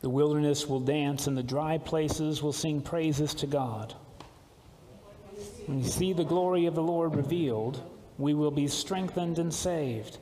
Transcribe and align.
The 0.00 0.08
wilderness 0.08 0.66
will 0.66 0.80
dance, 0.80 1.26
and 1.26 1.36
the 1.36 1.42
dry 1.42 1.76
places 1.76 2.42
will 2.42 2.52
sing 2.52 2.80
praises 2.80 3.34
to 3.34 3.46
God. 3.46 3.94
When 5.66 5.82
we 5.82 5.84
see 5.84 6.12
the 6.12 6.24
glory 6.24 6.66
of 6.66 6.74
the 6.74 6.82
Lord 6.82 7.14
revealed, 7.14 7.82
we 8.18 8.34
will 8.34 8.50
be 8.50 8.66
strengthened 8.66 9.38
and 9.38 9.52
saved. 9.52 10.18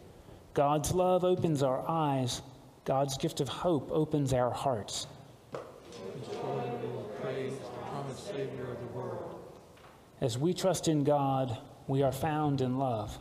God's 0.54 0.92
love 0.92 1.24
opens 1.24 1.62
our 1.62 1.88
eyes, 1.88 2.42
God's 2.84 3.16
gift 3.16 3.40
of 3.40 3.48
hope 3.48 3.88
opens 3.92 4.32
our 4.32 4.50
hearts. 4.50 5.06
As 10.20 10.36
we 10.36 10.52
trust 10.52 10.88
in 10.88 11.04
God, 11.04 11.56
we 11.86 12.02
are 12.02 12.12
found 12.12 12.60
in 12.60 12.78
love. 12.78 13.16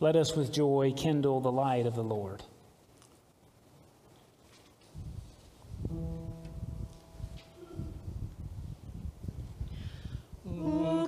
Let 0.00 0.16
us 0.16 0.34
with 0.36 0.52
joy 0.52 0.92
kindle 0.96 1.40
the 1.40 1.52
light 1.52 1.86
of 1.86 1.94
the 1.94 2.02
Lord. 2.02 2.42
Loving 10.44 11.03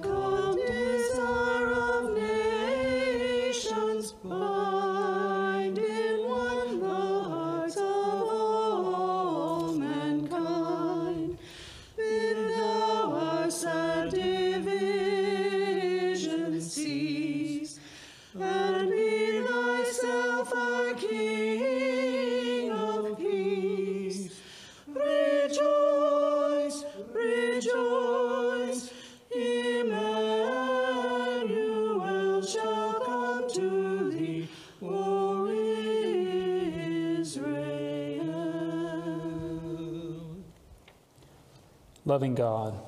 God, 42.37 42.79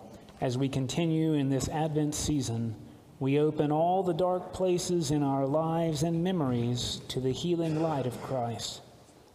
as 0.41 0.57
we 0.57 0.69
continue 0.69 1.33
in 1.33 1.49
this 1.49 1.69
Advent 1.69 2.15
season, 2.15 2.77
we 3.19 3.41
open 3.41 3.73
all 3.73 4.03
the 4.03 4.15
dark 4.15 4.53
places 4.53 5.11
in 5.11 5.23
our 5.23 5.47
lives 5.47 6.05
and 6.05 6.23
memories 6.23 7.01
to 7.09 7.19
the 7.19 7.33
healing 7.33 7.83
light 7.83 8.07
of 8.07 8.23
Christ. 8.23 8.83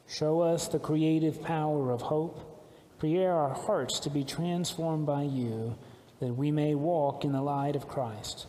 Show 0.08 0.41
us 0.41 0.67
the 0.67 0.80
creative 0.80 1.41
power 1.41 1.91
of 1.91 2.02
hope. 2.02 2.69
Prepare 3.00 3.34
our 3.34 3.53
hearts 3.53 4.00
to 4.02 4.09
be 4.09 4.23
transformed 4.23 5.06
by 5.06 5.23
you, 5.23 5.75
that 6.19 6.34
we 6.34 6.52
may 6.52 6.75
walk 6.75 7.25
in 7.25 7.34
the 7.34 7.41
light 7.41 7.75
of 7.75 7.89
Christ. 7.89 8.47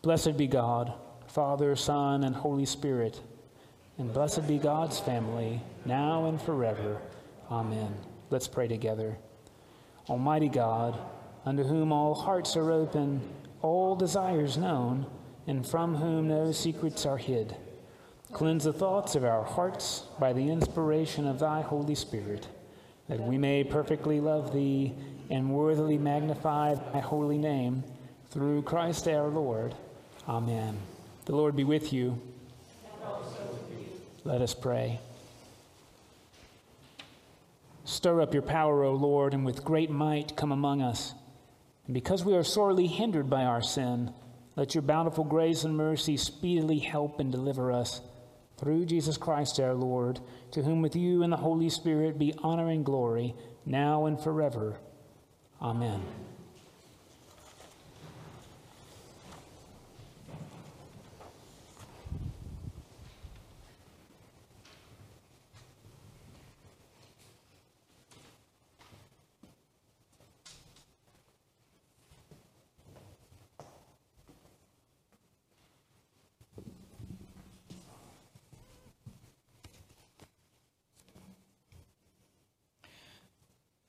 Blessed 0.00 0.38
be 0.38 0.46
God, 0.46 0.94
Father, 1.26 1.76
Son, 1.76 2.24
and 2.24 2.34
Holy 2.34 2.64
Spirit, 2.64 3.20
and 3.98 4.12
blessed 4.14 4.48
be 4.48 4.56
God's 4.56 4.98
family, 4.98 5.60
now 5.84 6.26
and 6.26 6.40
forever. 6.40 7.02
Amen. 7.50 7.94
Let's 8.30 8.48
pray 8.48 8.68
together. 8.68 9.18
Almighty 10.08 10.48
God, 10.48 10.98
unto 11.44 11.62
whom 11.64 11.92
all 11.92 12.14
hearts 12.14 12.56
are 12.56 12.70
open, 12.70 13.20
all 13.62 13.96
desires 13.96 14.56
known, 14.56 15.06
and 15.46 15.66
from 15.66 15.94
whom 15.96 16.28
no 16.28 16.52
secrets 16.52 17.06
are 17.06 17.16
hid. 17.16 17.56
Cleanse 18.32 18.64
the 18.64 18.72
thoughts 18.72 19.14
of 19.14 19.24
our 19.24 19.44
hearts 19.44 20.04
by 20.18 20.32
the 20.32 20.50
inspiration 20.50 21.26
of 21.26 21.38
thy 21.38 21.62
Holy 21.62 21.94
Spirit, 21.94 22.48
that 23.08 23.20
we 23.20 23.38
may 23.38 23.64
perfectly 23.64 24.20
love 24.20 24.52
thee 24.52 24.94
and 25.30 25.50
worthily 25.50 25.98
magnify 25.98 26.74
thy 26.74 27.00
holy 27.00 27.38
name 27.38 27.82
through 28.30 28.62
Christ 28.62 29.08
our 29.08 29.28
Lord. 29.28 29.74
Amen. 30.28 30.76
The 31.24 31.34
Lord 31.34 31.56
be 31.56 31.64
with 31.64 31.92
you. 31.92 32.20
Let 34.24 34.40
us 34.40 34.54
pray. 34.54 35.00
Stir 37.86 38.20
up 38.20 38.34
your 38.34 38.42
power, 38.42 38.82
O 38.82 38.94
Lord, 38.94 39.32
and 39.32 39.46
with 39.46 39.64
great 39.64 39.90
might 39.90 40.36
come 40.36 40.50
among 40.50 40.82
us. 40.82 41.14
And 41.86 41.94
because 41.94 42.24
we 42.24 42.34
are 42.34 42.42
sorely 42.42 42.88
hindered 42.88 43.30
by 43.30 43.44
our 43.44 43.62
sin, 43.62 44.12
let 44.56 44.74
your 44.74 44.82
bountiful 44.82 45.22
grace 45.22 45.62
and 45.62 45.76
mercy 45.76 46.16
speedily 46.16 46.80
help 46.80 47.20
and 47.20 47.30
deliver 47.30 47.70
us. 47.70 48.00
Through 48.58 48.86
Jesus 48.86 49.16
Christ 49.16 49.60
our 49.60 49.74
Lord, 49.74 50.18
to 50.50 50.62
whom 50.62 50.82
with 50.82 50.96
you 50.96 51.22
and 51.22 51.32
the 51.32 51.36
Holy 51.36 51.68
Spirit 51.68 52.18
be 52.18 52.34
honor 52.38 52.70
and 52.70 52.84
glory, 52.84 53.36
now 53.64 54.06
and 54.06 54.20
forever. 54.20 54.80
Amen. 55.62 56.02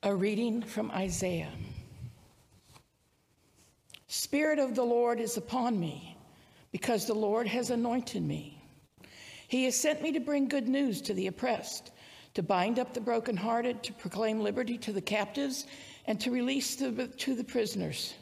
A 0.03 0.13
reading 0.13 0.62
from 0.62 0.91
Isaiah. 0.91 1.52
Spirit 4.08 4.59
of 4.59 4.75
the 4.75 4.84
Lord 4.84 5.19
is 5.19 5.38
upon 5.38 5.80
me, 5.80 6.16
because 6.72 7.08
the 7.08 7.16
Lord 7.16 7.47
has 7.47 7.72
anointed 7.72 8.22
me. 8.22 8.62
He 9.47 9.63
has 9.63 9.75
sent 9.75 10.03
me 10.03 10.12
to 10.12 10.19
bring 10.19 10.50
good 10.50 10.68
news 10.68 11.02
to 11.02 11.16
the 11.16 11.25
oppressed, 11.25 11.90
to 12.36 12.44
bind 12.44 12.78
up 12.78 12.94
the 12.94 13.02
brokenhearted, 13.02 13.81
to 13.81 13.94
proclaim 13.94 14.40
liberty 14.40 14.78
to 14.78 14.94
the 14.94 15.02
captives, 15.02 15.66
and 16.06 16.22
to 16.22 16.30
release 16.30 16.75
the, 16.75 17.07
to 17.18 17.34
the 17.34 17.44
prisoners, 17.44 18.13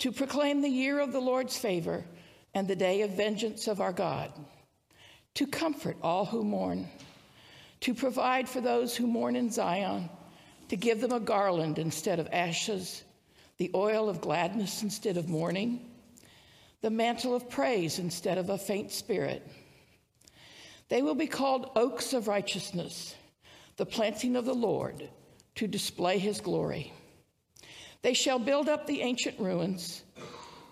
to 0.00 0.10
proclaim 0.10 0.60
the 0.60 0.68
year 0.68 0.98
of 0.98 1.12
the 1.12 1.20
Lord's 1.20 1.56
favor 1.56 2.04
and 2.52 2.66
the 2.66 2.74
day 2.74 3.02
of 3.02 3.12
vengeance 3.12 3.68
of 3.68 3.80
our 3.80 3.92
God, 3.92 4.32
to 5.34 5.46
comfort 5.46 5.96
all 6.02 6.24
who 6.24 6.42
mourn, 6.42 6.88
to 7.78 7.94
provide 7.94 8.48
for 8.48 8.60
those 8.60 8.96
who 8.96 9.06
mourn 9.06 9.36
in 9.36 9.52
Zion 9.52 10.10
to 10.70 10.76
give 10.76 11.00
them 11.00 11.10
a 11.10 11.18
garland 11.18 11.80
instead 11.80 12.20
of 12.20 12.28
ashes, 12.30 13.02
the 13.56 13.72
oil 13.74 14.08
of 14.08 14.20
gladness 14.20 14.84
instead 14.84 15.16
of 15.16 15.28
mourning, 15.28 15.84
the 16.80 16.90
mantle 16.90 17.34
of 17.34 17.50
praise 17.50 17.98
instead 17.98 18.38
of 18.38 18.50
a 18.50 18.56
faint 18.56 18.92
spirit. 18.92 19.44
They 20.88 21.02
will 21.02 21.16
be 21.16 21.26
called 21.26 21.72
oaks 21.74 22.12
of 22.12 22.28
righteousness, 22.28 23.16
the 23.78 23.84
planting 23.84 24.36
of 24.36 24.44
the 24.44 24.54
Lord 24.54 25.08
to 25.56 25.66
display 25.66 26.18
his 26.18 26.40
glory. 26.40 26.92
They 28.02 28.14
shall 28.14 28.38
build 28.38 28.68
up 28.68 28.86
the 28.86 29.02
ancient 29.02 29.40
ruins, 29.40 30.04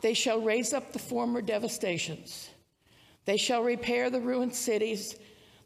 they 0.01 0.15
shall 0.15 0.41
raise 0.41 0.73
up 0.73 0.93
the 0.93 1.01
former 1.01 1.43
devastations, 1.43 2.49
they 3.25 3.37
shall 3.37 3.65
repair 3.65 4.11
the 4.11 4.21
ruined 4.21 4.55
cities, 4.55 5.17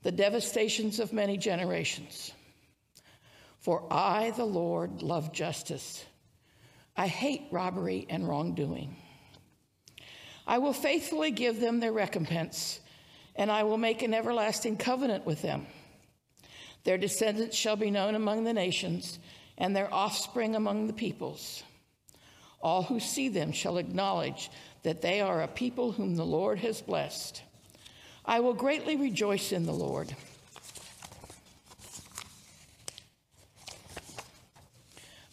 the 0.02 0.10
devastations 0.10 1.00
of 1.00 1.12
many 1.12 1.36
generations. 1.36 2.32
For 3.62 3.84
I, 3.92 4.32
the 4.32 4.44
Lord, 4.44 5.02
love 5.02 5.32
justice. 5.32 6.04
I 6.96 7.06
hate 7.06 7.44
robbery 7.52 8.06
and 8.10 8.28
wrongdoing. 8.28 8.96
I 10.46 10.58
will 10.58 10.72
faithfully 10.72 11.30
give 11.30 11.60
them 11.60 11.78
their 11.78 11.92
recompense, 11.92 12.80
and 13.36 13.52
I 13.52 13.62
will 13.62 13.78
make 13.78 14.02
an 14.02 14.14
everlasting 14.14 14.76
covenant 14.76 15.24
with 15.24 15.42
them. 15.42 15.66
Their 16.82 16.98
descendants 16.98 17.56
shall 17.56 17.76
be 17.76 17.92
known 17.92 18.16
among 18.16 18.42
the 18.42 18.52
nations, 18.52 19.20
and 19.56 19.76
their 19.76 19.92
offspring 19.94 20.56
among 20.56 20.88
the 20.88 20.92
peoples. 20.92 21.62
All 22.60 22.82
who 22.82 22.98
see 22.98 23.28
them 23.28 23.52
shall 23.52 23.78
acknowledge 23.78 24.50
that 24.82 25.02
they 25.02 25.20
are 25.20 25.40
a 25.40 25.48
people 25.48 25.92
whom 25.92 26.16
the 26.16 26.26
Lord 26.26 26.58
has 26.58 26.82
blessed. 26.82 27.42
I 28.24 28.40
will 28.40 28.54
greatly 28.54 28.96
rejoice 28.96 29.52
in 29.52 29.66
the 29.66 29.72
Lord. 29.72 30.14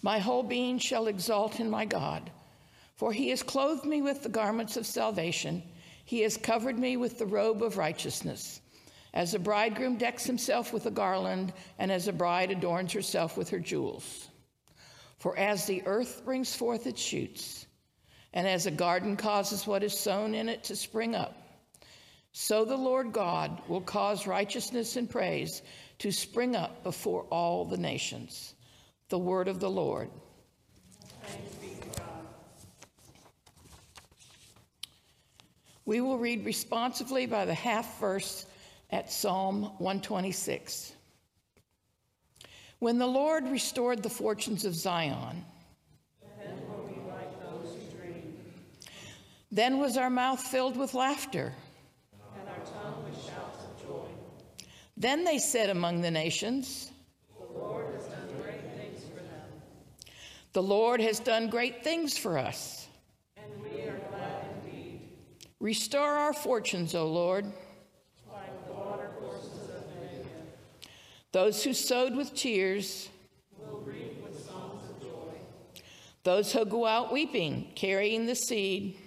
My 0.02 0.20
whole 0.20 0.44
being 0.44 0.80
shall 0.80 1.08
exalt 1.08 1.60
in 1.60 1.70
my 1.70 1.86
God, 1.86 2.32
for 2.96 3.12
he 3.12 3.30
has 3.30 3.44
clothed 3.44 3.86
me 3.86 4.02
with 4.02 4.24
the 4.24 4.30
garments 4.30 4.78
of 4.78 4.86
salvation. 4.86 5.64
He 6.06 6.22
has 6.22 6.38
covered 6.38 6.80
me 6.80 6.98
with 6.98 7.20
the 7.20 7.26
robe 7.26 7.62
of 7.62 7.78
righteousness. 7.78 8.62
As 9.14 9.34
a 9.34 9.40
bridegroom 9.40 9.98
decks 9.98 10.24
himself 10.24 10.72
with 10.72 10.86
a 10.86 10.92
garland, 10.92 11.52
and 11.78 11.92
as 11.92 12.08
a 12.08 12.14
bride 12.14 12.52
adorns 12.52 12.94
herself 12.94 13.38
with 13.38 13.50
her 13.50 13.60
jewels. 13.60 14.30
For 15.18 15.38
as 15.38 15.66
the 15.66 15.84
earth 15.86 16.24
brings 16.24 16.56
forth 16.56 16.88
its 16.88 17.02
shoots, 17.02 17.66
and 18.34 18.48
as 18.48 18.68
a 18.68 18.72
garden 18.72 19.18
causes 19.18 19.68
what 19.68 19.84
is 19.84 19.98
sown 19.98 20.34
in 20.34 20.48
it 20.48 20.64
to 20.66 20.76
spring 20.76 21.16
up, 21.16 21.36
So 22.32 22.64
the 22.64 22.78
Lord 22.78 23.12
God 23.12 23.62
will 23.68 23.82
cause 23.82 24.28
righteousness 24.28 24.96
and 24.96 25.10
praise 25.10 25.62
to 25.98 26.12
spring 26.12 26.56
up 26.56 26.84
before 26.84 27.24
all 27.32 27.66
the 27.66 27.78
nations. 27.78 28.54
The 29.10 29.20
word 29.20 29.48
of 29.48 29.60
the 29.60 29.70
Lord. 29.70 30.10
We 35.86 36.02
will 36.02 36.20
read 36.20 36.46
responsively 36.46 37.26
by 37.26 37.46
the 37.46 37.54
half 37.54 38.00
verse 38.00 38.46
at 38.92 39.12
Psalm 39.12 39.64
126. 39.80 40.94
When 42.78 42.98
the 42.98 43.08
Lord 43.08 43.50
restored 43.50 44.04
the 44.04 44.10
fortunes 44.10 44.66
of 44.66 44.76
Zion, 44.76 45.44
then 49.52 49.80
was 49.80 49.98
our 49.98 50.10
mouth 50.10 50.40
filled 50.40 50.78
with 50.78 50.94
laughter. 50.94 51.54
And 52.40 52.50
our 52.50 52.66
tongue 52.66 53.04
with 53.04 53.16
shouts 53.26 53.66
of 53.66 53.88
joy. 53.88 54.08
Then 54.96 55.24
they 55.24 55.40
said 55.40 55.70
among 55.70 56.02
the 56.02 56.12
nations, 56.12 56.92
The 57.38 57.60
Lord 57.60 57.94
has 57.96 58.06
done 58.06 58.28
great 58.42 58.62
things 58.78 59.04
for 59.06 59.24
them. 59.24 60.12
The 60.54 60.64
Lord 60.64 61.00
has 61.02 61.20
done 61.20 61.50
great 61.50 61.84
things 61.84 62.18
for 62.18 62.38
us. 62.38 62.88
And 63.38 63.46
we 63.62 63.82
are 63.82 64.00
glad 64.10 64.46
indeed. 64.66 65.02
Restore 65.60 66.14
our 66.14 66.34
fortunes, 66.34 66.96
O 66.96 67.06
Lord. 67.08 67.46
Like 68.32 68.68
the 68.68 68.74
water 68.74 69.12
courses 69.20 69.70
of. 69.70 69.84
Those 71.32 71.64
who 71.64 71.74
sowed 71.74 72.16
with 72.16 72.34
tears 72.34 73.10
will 73.60 73.82
reap 73.82 74.24
with 74.24 74.44
songs 74.44 74.90
of 74.90 75.00
joy. 75.00 75.84
Those 76.24 76.52
who 76.52 76.66
go 76.66 76.88
out 76.88 77.14
weeping, 77.14 77.72
carrying 77.76 78.26
the 78.26 78.36
seed, 78.36 78.98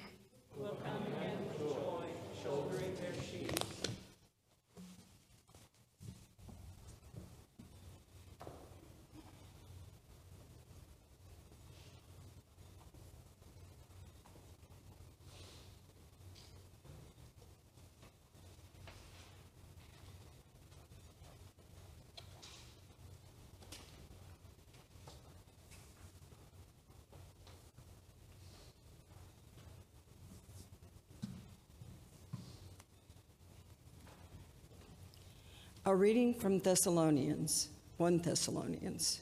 A 35.84 35.96
reading 35.96 36.32
from 36.32 36.60
Thessalonians, 36.60 37.68
1 37.96 38.18
Thessalonians. 38.18 39.20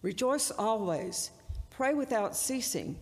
Rejoice 0.00 0.52
always, 0.52 1.32
pray 1.70 1.92
without 1.92 2.36
ceasing, 2.36 2.96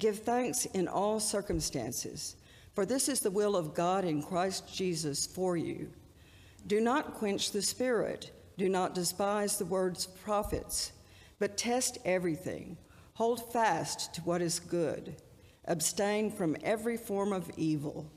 give 0.00 0.18
thanks 0.18 0.64
in 0.64 0.88
all 0.88 1.20
circumstances, 1.20 2.34
for 2.74 2.84
this 2.84 3.08
is 3.08 3.20
the 3.20 3.30
will 3.30 3.54
of 3.54 3.72
God 3.72 4.04
in 4.04 4.20
Christ 4.20 4.74
Jesus 4.74 5.26
for 5.26 5.56
you. 5.56 5.92
Do 6.66 6.80
not 6.80 7.14
quench 7.14 7.52
the 7.52 7.62
spirit, 7.62 8.32
do 8.56 8.68
not 8.68 8.96
despise 8.96 9.56
the 9.56 9.66
words 9.66 10.06
of 10.06 10.20
prophets, 10.20 10.90
but 11.38 11.56
test 11.56 11.98
everything. 12.04 12.76
Hold 13.14 13.52
fast 13.52 14.12
to 14.14 14.22
what 14.22 14.42
is 14.42 14.58
good. 14.58 15.14
Abstain 15.66 16.32
from 16.32 16.56
every 16.64 16.96
form 16.96 17.32
of 17.32 17.48
evil. 17.56 18.10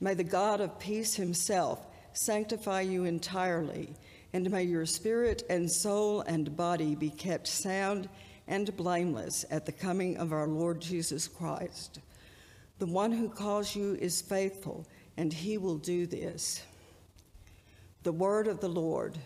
May 0.00 0.14
the 0.14 0.24
God 0.24 0.60
of 0.60 0.80
peace 0.80 1.14
himself 1.14 1.86
sanctify 2.18 2.80
you 2.80 3.04
entirely, 3.04 3.94
and 4.32 4.50
may 4.50 4.64
your 4.64 4.84
spirit 4.84 5.44
and 5.48 5.70
soul 5.70 6.20
and 6.22 6.56
body 6.56 6.94
be 6.94 7.10
kept 7.10 7.46
sound 7.46 8.08
and 8.46 8.76
blameless 8.76 9.44
at 9.50 9.64
the 9.64 9.72
coming 9.72 10.16
of 10.16 10.32
our 10.32 10.48
Lord 10.48 10.80
Jesus 10.80 11.28
Christ. 11.28 12.00
The 12.78 12.86
one 12.86 13.12
who 13.12 13.28
calls 13.28 13.74
you 13.74 13.96
is 14.00 14.20
faithful, 14.20 14.86
and 15.16 15.32
he 15.32 15.58
will 15.58 15.78
do 15.78 16.06
this. 16.06 16.62
The 18.02 18.12
word 18.12 18.48
of 18.48 18.60
the 18.60 18.68
Lord. 18.68 19.16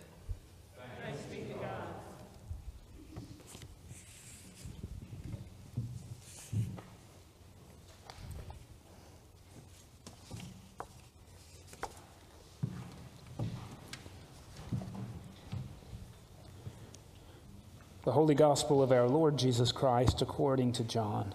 The 18.13 18.17
Holy 18.17 18.35
Gospel 18.35 18.83
of 18.83 18.93
our 18.93 19.09
Lord 19.09 19.39
Jesus 19.39 19.73
Christ 19.73 20.21
according 20.21 20.73
to 20.73 20.85
John. 20.85 21.35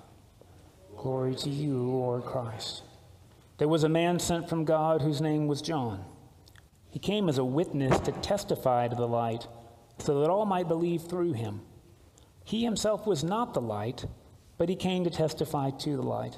Glory 0.96 1.34
to 1.38 1.50
you, 1.50 1.76
Lord 1.76 2.24
Christ. 2.24 2.84
There 3.58 3.68
was 3.68 3.84
a 3.84 3.90
man 3.90 4.20
sent 4.20 4.48
from 4.48 4.64
God 4.64 5.02
whose 5.02 5.20
name 5.20 5.48
was 5.48 5.64
John. 5.64 6.06
He 6.92 7.00
came 7.00 7.30
as 7.30 7.40
a 7.40 7.44
witness 7.44 8.00
to 8.02 8.12
testify 8.12 8.90
to 8.90 8.96
the 8.96 9.08
light, 9.08 9.48
so 9.98 10.20
that 10.20 10.30
all 10.30 10.46
might 10.46 10.68
believe 10.68 11.02
through 11.02 11.34
him. 11.34 11.62
He 12.44 12.64
himself 12.64 13.08
was 13.08 13.24
not 13.24 13.56
the 13.56 13.60
light, 13.60 14.06
but 14.60 14.70
he 14.70 14.76
came 14.76 15.04
to 15.04 15.10
testify 15.10 15.72
to 15.72 15.96
the 15.96 16.04
light. 16.04 16.38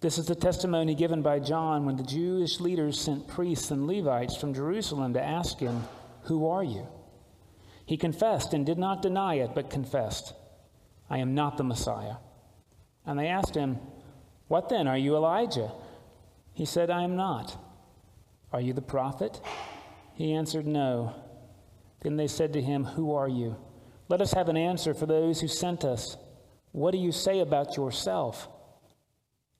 This 0.00 0.16
is 0.16 0.26
the 0.26 0.36
testimony 0.36 0.94
given 0.94 1.22
by 1.22 1.40
John 1.40 1.86
when 1.86 1.96
the 1.96 2.04
Jewish 2.04 2.60
leaders 2.60 3.00
sent 3.00 3.26
priests 3.26 3.72
and 3.72 3.88
Levites 3.88 4.36
from 4.36 4.54
Jerusalem 4.54 5.12
to 5.14 5.20
ask 5.20 5.58
him, 5.58 5.82
Who 6.26 6.46
are 6.46 6.62
you? 6.62 6.86
He 7.90 7.96
confessed 7.96 8.54
and 8.54 8.64
did 8.64 8.78
not 8.78 9.02
deny 9.02 9.34
it, 9.34 9.50
but 9.52 9.68
confessed, 9.68 10.32
I 11.10 11.18
am 11.18 11.34
not 11.34 11.56
the 11.56 11.64
Messiah. 11.64 12.18
And 13.04 13.18
they 13.18 13.26
asked 13.26 13.56
him, 13.56 13.80
What 14.46 14.68
then? 14.68 14.86
Are 14.86 14.96
you 14.96 15.16
Elijah? 15.16 15.72
He 16.54 16.66
said, 16.66 16.88
I 16.88 17.02
am 17.02 17.16
not. 17.16 17.60
Are 18.52 18.60
you 18.60 18.74
the 18.74 18.80
prophet? 18.80 19.40
He 20.14 20.34
answered, 20.34 20.68
No. 20.68 21.16
Then 22.00 22.16
they 22.16 22.28
said 22.28 22.52
to 22.52 22.62
him, 22.62 22.84
Who 22.84 23.12
are 23.12 23.28
you? 23.28 23.56
Let 24.08 24.20
us 24.20 24.34
have 24.34 24.48
an 24.48 24.56
answer 24.56 24.94
for 24.94 25.06
those 25.06 25.40
who 25.40 25.48
sent 25.48 25.84
us. 25.84 26.16
What 26.70 26.92
do 26.92 26.98
you 26.98 27.10
say 27.10 27.40
about 27.40 27.76
yourself? 27.76 28.46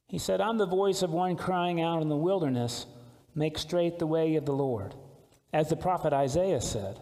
He 0.07 0.19
said, 0.19 0.41
I'm 0.41 0.59
the 0.59 0.67
voice 0.67 1.03
of 1.03 1.11
one 1.11 1.35
crying 1.35 1.81
out 1.81 2.01
in 2.01 2.09
the 2.09 2.15
wilderness, 2.15 2.87
Make 3.35 3.59
straight 3.59 3.99
the 3.99 4.07
way 4.07 4.37
of 4.37 4.47
the 4.47 4.53
Lord, 4.53 4.95
as 5.53 5.69
the 5.69 5.75
prophet 5.75 6.13
Isaiah 6.13 6.61
said. 6.61 7.01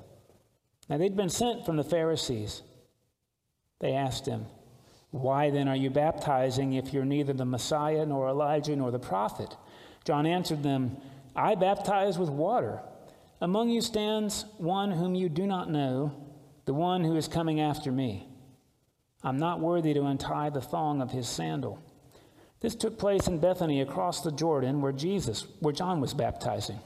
Now 0.89 0.97
they'd 0.97 1.17
been 1.17 1.29
sent 1.29 1.67
from 1.67 1.77
the 1.77 1.85
Pharisees. 1.85 2.63
They 3.81 3.93
asked 3.93 4.27
him, 4.27 4.47
Why 5.11 5.51
then 5.51 5.69
are 5.69 5.77
you 5.77 5.91
baptizing 5.91 6.73
if 6.73 6.93
you're 6.93 7.05
neither 7.05 7.33
the 7.33 7.45
Messiah, 7.45 8.07
nor 8.07 8.29
Elijah, 8.29 8.75
nor 8.75 8.91
the 8.91 8.99
prophet? 8.99 9.57
John 10.05 10.27
answered 10.27 10.63
them, 10.63 10.97
I 11.37 11.55
baptize 11.55 12.19
with 12.19 12.31
water. 12.31 12.81
Among 13.41 13.69
you 13.69 13.81
stands 13.81 14.45
one 14.57 14.91
whom 14.91 15.15
you 15.15 15.29
do 15.29 15.47
not 15.47 15.71
know, 15.71 16.13
the 16.65 16.75
one 16.75 17.05
who 17.05 17.17
is 17.17 17.29
coming 17.29 17.61
after 17.61 17.93
me. 17.93 18.27
I'm 19.23 19.39
not 19.39 19.61
worthy 19.61 19.95
to 19.95 20.05
untie 20.05 20.51
the 20.51 20.61
thong 20.61 21.01
of 21.01 21.11
his 21.11 21.29
sandal. 21.29 21.83
This 22.61 22.75
took 22.75 22.99
place 22.99 23.29
in 23.29 23.39
Bethany 23.39 23.81
across 23.81 24.23
the 24.23 24.33
Jordan 24.33 24.81
where 24.81 24.93
Jesus, 24.93 25.47
where 25.61 25.73
John 25.73 26.01
was 26.01 26.15
baptizing. 26.15 26.81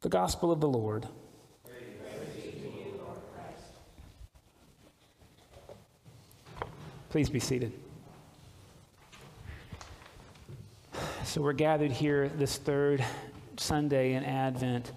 The 0.00 0.08
gospel 0.08 0.50
of 0.50 0.60
the 0.60 0.68
Lord. 0.68 1.06
Please 7.10 7.28
be 7.28 7.40
seated. 7.40 7.72
So, 11.24 11.42
we're 11.42 11.54
gathered 11.54 11.90
here 11.90 12.28
this 12.28 12.56
third 12.56 13.04
Sunday 13.56 14.12
in 14.12 14.22
Advent, 14.22 14.92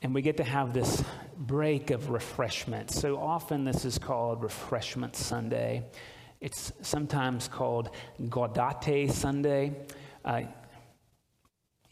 and 0.00 0.14
we 0.14 0.22
get 0.22 0.38
to 0.38 0.44
have 0.44 0.72
this 0.72 1.04
break 1.36 1.90
of 1.90 2.08
refreshment. 2.08 2.90
So 2.90 3.18
often, 3.18 3.66
this 3.66 3.84
is 3.84 3.98
called 3.98 4.42
Refreshment 4.42 5.14
Sunday. 5.16 5.84
It's 6.40 6.72
sometimes 6.80 7.46
called 7.46 7.90
Gaudete 8.22 9.12
Sunday. 9.12 9.76
Uh, 10.24 10.44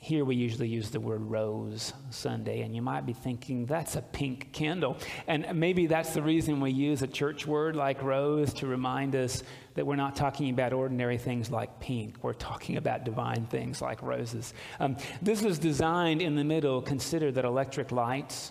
here 0.02 0.24
we 0.24 0.34
usually 0.34 0.66
use 0.66 0.90
the 0.90 0.98
word 0.98 1.22
rose 1.22 1.92
Sunday, 2.10 2.62
and 2.62 2.74
you 2.74 2.82
might 2.82 3.06
be 3.06 3.12
thinking 3.12 3.66
that's 3.66 3.94
a 3.94 4.02
pink 4.02 4.52
candle. 4.52 4.96
And 5.28 5.46
maybe 5.54 5.86
that's 5.86 6.12
the 6.12 6.20
reason 6.20 6.60
we 6.60 6.72
use 6.72 7.02
a 7.02 7.06
church 7.06 7.46
word 7.46 7.76
like 7.76 8.02
rose 8.02 8.52
to 8.54 8.66
remind 8.66 9.14
us 9.14 9.44
that 9.74 9.86
we're 9.86 9.94
not 9.94 10.16
talking 10.16 10.50
about 10.50 10.72
ordinary 10.72 11.18
things 11.18 11.52
like 11.52 11.78
pink. 11.78 12.16
We're 12.20 12.32
talking 12.32 12.78
about 12.78 13.04
divine 13.04 13.46
things 13.46 13.80
like 13.80 14.02
roses. 14.02 14.54
Um, 14.80 14.96
this 15.22 15.40
was 15.40 15.60
designed 15.60 16.20
in 16.20 16.34
the 16.34 16.42
middle. 16.42 16.82
Consider 16.82 17.30
that 17.30 17.44
electric 17.44 17.92
lights 17.92 18.50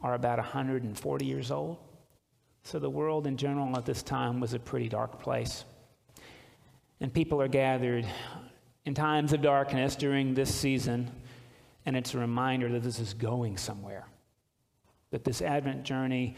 are 0.00 0.14
about 0.14 0.38
140 0.38 1.24
years 1.24 1.50
old. 1.50 1.78
So 2.62 2.78
the 2.78 2.88
world 2.88 3.26
in 3.26 3.36
general 3.36 3.76
at 3.76 3.84
this 3.84 4.04
time 4.04 4.38
was 4.38 4.54
a 4.54 4.60
pretty 4.60 4.88
dark 4.88 5.20
place. 5.20 5.64
And 7.00 7.12
people 7.12 7.42
are 7.42 7.48
gathered 7.48 8.06
in 8.84 8.94
times 8.94 9.32
of 9.32 9.42
darkness 9.42 9.94
during 9.94 10.34
this 10.34 10.52
season, 10.52 11.10
and 11.86 11.96
it's 11.96 12.14
a 12.14 12.18
reminder 12.18 12.68
that 12.70 12.82
this 12.82 12.98
is 12.98 13.14
going 13.14 13.56
somewhere, 13.56 14.06
that 15.10 15.24
this 15.24 15.40
Advent 15.40 15.84
journey 15.84 16.36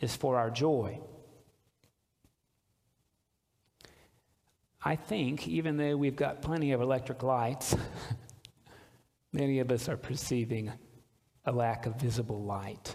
is 0.00 0.14
for 0.16 0.36
our 0.36 0.50
joy. 0.50 0.98
I 4.84 4.96
think, 4.96 5.48
even 5.48 5.76
though 5.76 5.96
we've 5.96 6.16
got 6.16 6.42
plenty 6.42 6.72
of 6.72 6.80
electric 6.80 7.22
lights, 7.22 7.74
many 9.32 9.60
of 9.60 9.70
us 9.70 9.88
are 9.88 9.96
perceiving 9.96 10.72
a 11.46 11.52
lack 11.52 11.86
of 11.86 11.96
visible 11.96 12.42
light 12.42 12.94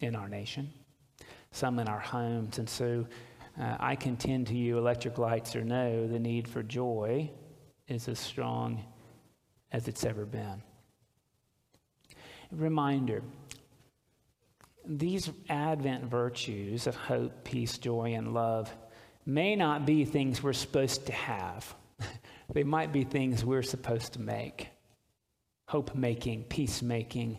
in 0.00 0.14
our 0.14 0.28
nation, 0.28 0.70
some 1.50 1.78
in 1.78 1.88
our 1.88 2.00
homes. 2.00 2.58
And 2.58 2.68
so 2.68 3.06
uh, 3.58 3.76
I 3.78 3.94
contend 3.94 4.48
to 4.48 4.54
you, 4.54 4.76
electric 4.76 5.18
lights 5.18 5.54
or 5.56 5.64
no, 5.64 6.06
the 6.06 6.18
need 6.18 6.48
for 6.48 6.62
joy 6.62 7.30
is 7.88 8.08
as 8.08 8.18
strong 8.18 8.82
as 9.72 9.88
it's 9.88 10.04
ever 10.04 10.24
been. 10.24 10.62
Reminder 12.50 13.22
these 14.86 15.30
Advent 15.48 16.04
virtues 16.04 16.86
of 16.86 16.94
hope, 16.94 17.44
peace, 17.44 17.78
joy, 17.78 18.14
and 18.14 18.34
love 18.34 18.74
may 19.24 19.56
not 19.56 19.86
be 19.86 20.04
things 20.04 20.42
we're 20.42 20.52
supposed 20.52 21.06
to 21.06 21.12
have. 21.12 21.74
they 22.52 22.64
might 22.64 22.92
be 22.92 23.04
things 23.04 23.44
we're 23.44 23.62
supposed 23.62 24.12
to 24.14 24.20
make 24.20 24.68
hope 25.66 25.94
making, 25.94 26.44
peace 26.44 26.82
making, 26.82 27.38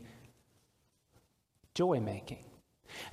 joy 1.73 1.99
making. 1.99 2.43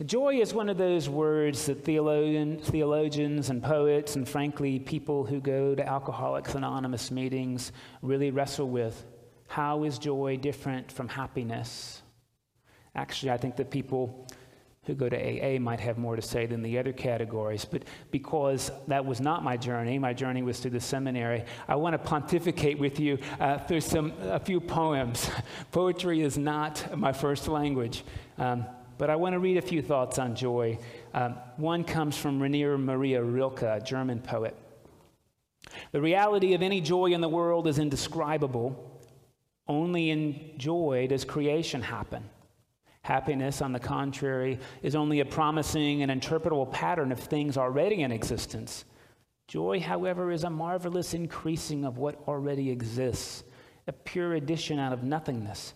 Joy 0.05 0.41
is 0.41 0.55
one 0.55 0.69
of 0.69 0.79
those 0.79 1.09
words 1.09 1.67
that 1.67 1.85
theologian, 1.85 2.59
theologians 2.59 3.51
and 3.51 3.62
poets, 3.62 4.17
and 4.17 4.29
frankly, 4.29 4.79
people 4.79 5.25
who 5.25 5.41
go 5.41 5.75
to 5.75 5.87
Alcoholics 5.87 6.55
Anonymous 6.55 7.11
meetings 7.11 7.73
really 8.01 8.31
wrestle 8.31 8.69
with. 8.69 9.05
How 9.49 9.85
is 9.85 9.99
joy 9.99 10.39
different 10.39 10.91
from 10.91 11.09
happiness? 11.09 12.03
Actually, 12.95 13.33
I 13.33 13.37
think 13.37 13.57
that 13.57 13.71
people 13.71 14.27
who 14.85 14.95
go 14.95 15.09
to 15.09 15.17
AA 15.17 15.61
might 15.61 15.79
have 15.79 15.97
more 15.97 16.17
to 16.17 16.23
say 16.23 16.45
than 16.45 16.61
the 16.61 16.77
other 16.79 16.93
categories. 16.93 17.65
But 17.65 17.85
because 18.11 18.71
that 18.89 19.05
was 19.05 19.21
not 19.21 19.45
my 19.45 19.57
journey, 19.57 19.99
my 19.99 20.12
journey 20.12 20.43
was 20.43 20.59
through 20.59 20.73
the 20.73 20.81
seminary, 20.81 21.45
I 21.69 21.77
want 21.77 21.95
to 21.95 21.99
pontificate 21.99 22.79
with 22.79 22.99
you 22.99 23.19
uh, 23.39 23.59
through 23.59 23.83
some, 23.83 24.12
a 24.23 24.41
few 24.41 24.61
poems. 24.61 25.31
Poetry 25.71 26.23
is 26.23 26.37
not 26.37 26.99
my 26.99 27.12
first 27.12 27.47
language. 27.47 28.05
Um, 28.39 28.67
but 28.99 29.11
I 29.11 29.17
want 29.17 29.35
to 29.35 29.39
read 29.39 29.57
a 29.57 29.63
few 29.63 29.83
thoughts 29.83 30.19
on 30.19 30.35
joy. 30.35 30.79
Um, 31.15 31.37
one 31.57 31.85
comes 31.85 32.17
from 32.17 32.41
Rainer 32.41 32.79
Maria 32.79 33.23
Rilke, 33.23 33.63
a 33.63 33.81
German 33.81 34.21
poet. 34.21 34.57
The 35.93 36.01
reality 36.01 36.55
of 36.55 36.63
any 36.63 36.81
joy 36.81 37.07
in 37.13 37.21
the 37.21 37.29
world 37.29 37.67
is 37.67 37.79
indescribable. 37.79 39.01
Only 39.69 40.11
in 40.11 40.53
joy 40.59 41.07
does 41.09 41.25
creation 41.25 41.83
happen. 41.83 42.29
Happiness, 43.03 43.61
on 43.61 43.73
the 43.73 43.81
contrary, 43.81 44.61
is 44.83 44.95
only 44.95 45.21
a 45.21 45.25
promising 45.25 46.03
and 46.03 46.11
interpretable 46.11 46.71
pattern 46.71 47.11
of 47.11 47.19
things 47.19 47.57
already 47.57 48.03
in 48.03 48.13
existence. 48.13 48.85
Joy, 49.49 49.81
however, 49.81 50.31
is 50.31 50.45
a 50.45 50.51
marvelous 50.51 51.13
increasing 51.13 51.85
of 51.85 51.99
what 51.99 52.23
already 52.29 52.71
exists, 52.71 53.43
a 53.89 53.93
pure 53.93 54.35
addition 54.35 54.79
out 54.79 54.93
of 54.93 55.03
nothingness. 55.03 55.75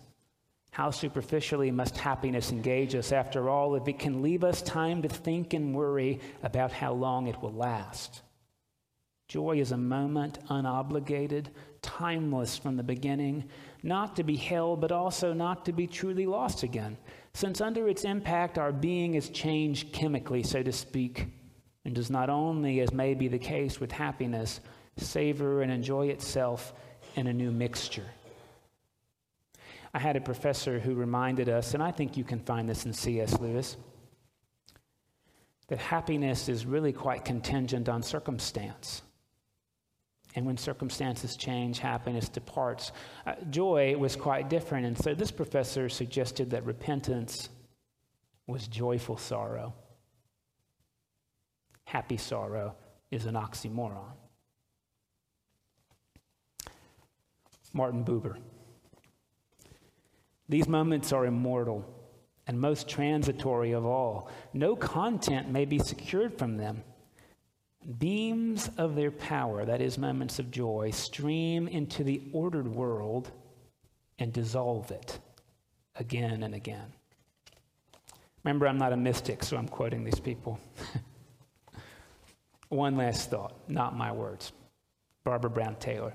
How 0.77 0.91
superficially 0.91 1.71
must 1.71 1.97
happiness 1.97 2.51
engage 2.51 2.93
us, 2.93 3.11
after 3.11 3.49
all, 3.49 3.73
if 3.73 3.87
it 3.87 3.97
can 3.97 4.21
leave 4.21 4.43
us 4.43 4.61
time 4.61 5.01
to 5.01 5.09
think 5.09 5.55
and 5.55 5.73
worry 5.73 6.19
about 6.43 6.71
how 6.71 6.93
long 6.93 7.25
it 7.25 7.41
will 7.41 7.51
last? 7.51 8.21
Joy 9.27 9.59
is 9.59 9.71
a 9.71 9.77
moment 9.77 10.37
unobligated, 10.49 11.47
timeless 11.81 12.59
from 12.59 12.77
the 12.77 12.83
beginning, 12.83 13.45
not 13.81 14.15
to 14.17 14.23
be 14.23 14.35
held, 14.35 14.79
but 14.79 14.91
also 14.91 15.33
not 15.33 15.65
to 15.65 15.71
be 15.71 15.87
truly 15.87 16.27
lost 16.27 16.61
again 16.61 16.95
since 17.33 17.59
under 17.59 17.87
its 17.87 18.03
impact 18.03 18.59
our 18.59 18.71
being 18.71 19.15
is 19.15 19.29
changed 19.29 19.91
chemically, 19.91 20.43
so 20.43 20.61
to 20.61 20.71
speak, 20.71 21.25
and 21.85 21.95
does 21.95 22.11
not 22.11 22.29
only, 22.29 22.81
as 22.81 22.93
may 22.93 23.15
be 23.15 23.27
the 23.27 23.39
case 23.39 23.79
with 23.79 23.91
happiness, 23.91 24.59
savor 24.95 25.63
and 25.63 25.71
enjoy 25.71 26.09
itself 26.09 26.75
in 27.15 27.25
a 27.25 27.33
new 27.33 27.49
mixture. 27.49 28.05
I 29.93 29.99
had 29.99 30.15
a 30.15 30.21
professor 30.21 30.79
who 30.79 30.93
reminded 30.95 31.49
us, 31.49 31.73
and 31.73 31.81
I 31.81 31.91
think 31.91 32.17
you 32.17 32.23
can 32.23 32.39
find 32.39 32.67
this 32.67 32.85
in 32.85 32.93
C.S. 32.93 33.39
Lewis, 33.39 33.77
that 35.67 35.79
happiness 35.79 36.49
is 36.49 36.65
really 36.65 36.93
quite 36.93 37.25
contingent 37.25 37.89
on 37.89 38.01
circumstance. 38.01 39.01
And 40.35 40.45
when 40.45 40.57
circumstances 40.57 41.35
change, 41.35 41.79
happiness 41.79 42.29
departs. 42.29 42.91
Uh, 43.25 43.33
joy 43.49 43.97
was 43.97 44.15
quite 44.15 44.49
different. 44.49 44.85
And 44.85 44.97
so 44.97 45.13
this 45.15 45.31
professor 45.31 45.89
suggested 45.89 46.51
that 46.51 46.63
repentance 46.63 47.49
was 48.45 48.67
joyful 48.67 49.17
sorrow. 49.17 49.73
Happy 51.85 52.17
sorrow 52.17 52.75
is 53.09 53.25
an 53.25 53.35
oxymoron. 53.35 54.13
Martin 57.73 58.03
Buber. 58.03 58.37
These 60.49 60.67
moments 60.67 61.11
are 61.11 61.25
immortal 61.25 61.85
and 62.47 62.59
most 62.59 62.87
transitory 62.87 63.73
of 63.73 63.85
all. 63.85 64.29
No 64.53 64.75
content 64.75 65.49
may 65.49 65.65
be 65.65 65.79
secured 65.79 66.37
from 66.37 66.57
them. 66.57 66.83
Beams 67.99 68.69
of 68.77 68.95
their 68.95 69.11
power, 69.11 69.65
that 69.65 69.81
is, 69.81 69.97
moments 69.97 70.39
of 70.39 70.51
joy, 70.51 70.91
stream 70.91 71.67
into 71.67 72.03
the 72.03 72.21
ordered 72.33 72.67
world 72.67 73.31
and 74.19 74.33
dissolve 74.33 74.91
it 74.91 75.19
again 75.95 76.43
and 76.43 76.55
again. 76.55 76.93
Remember, 78.43 78.67
I'm 78.67 78.77
not 78.77 78.93
a 78.93 78.97
mystic, 78.97 79.43
so 79.43 79.57
I'm 79.57 79.67
quoting 79.67 80.03
these 80.03 80.19
people. 80.19 80.59
One 82.69 82.95
last 82.97 83.29
thought, 83.29 83.53
not 83.67 83.95
my 83.95 84.11
words. 84.11 84.51
Barbara 85.23 85.49
Brown 85.49 85.75
Taylor. 85.75 86.13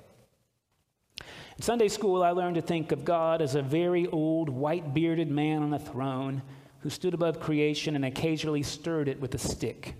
In 1.56 1.62
Sunday 1.62 1.88
school, 1.88 2.22
I 2.22 2.30
learned 2.30 2.54
to 2.54 2.62
think 2.62 2.92
of 2.92 3.04
God 3.04 3.42
as 3.42 3.54
a 3.54 3.62
very 3.62 4.06
old, 4.06 4.48
white 4.48 4.94
bearded 4.94 5.30
man 5.30 5.62
on 5.62 5.74
a 5.74 5.78
throne 5.78 6.42
who 6.80 6.90
stood 6.90 7.14
above 7.14 7.40
creation 7.40 7.94
and 7.94 8.04
occasionally 8.04 8.62
stirred 8.62 9.08
it 9.08 9.20
with 9.20 9.34
a 9.34 9.38
stick. 9.38 9.94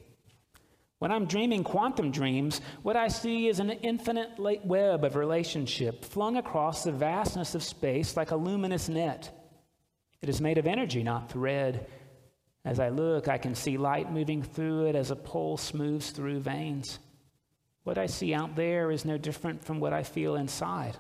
When 0.98 1.10
I'm 1.10 1.26
dreaming 1.26 1.64
quantum 1.64 2.10
dreams, 2.10 2.60
what 2.82 2.96
I 2.96 3.08
see 3.08 3.48
is 3.48 3.60
an 3.60 3.70
infinite 3.70 4.38
web 4.38 5.04
of 5.04 5.16
relationship 5.16 6.04
flung 6.04 6.36
across 6.36 6.84
the 6.84 6.92
vastness 6.92 7.54
of 7.54 7.62
space 7.62 8.16
like 8.16 8.30
a 8.30 8.36
luminous 8.36 8.88
net. 8.88 9.30
It 10.20 10.28
is 10.28 10.40
made 10.40 10.58
of 10.58 10.66
energy, 10.66 11.02
not 11.02 11.30
thread. 11.30 11.86
As 12.64 12.78
I 12.78 12.88
look, 12.90 13.26
I 13.26 13.38
can 13.38 13.56
see 13.56 13.76
light 13.76 14.12
moving 14.12 14.42
through 14.42 14.86
it 14.86 14.94
as 14.94 15.10
a 15.10 15.16
pulse 15.16 15.74
moves 15.74 16.10
through 16.10 16.40
veins. 16.40 17.00
What 17.82 17.98
I 17.98 18.06
see 18.06 18.32
out 18.32 18.54
there 18.54 18.92
is 18.92 19.04
no 19.04 19.18
different 19.18 19.64
from 19.64 19.80
what 19.80 19.92
I 19.92 20.04
feel 20.04 20.36
inside. 20.36 20.96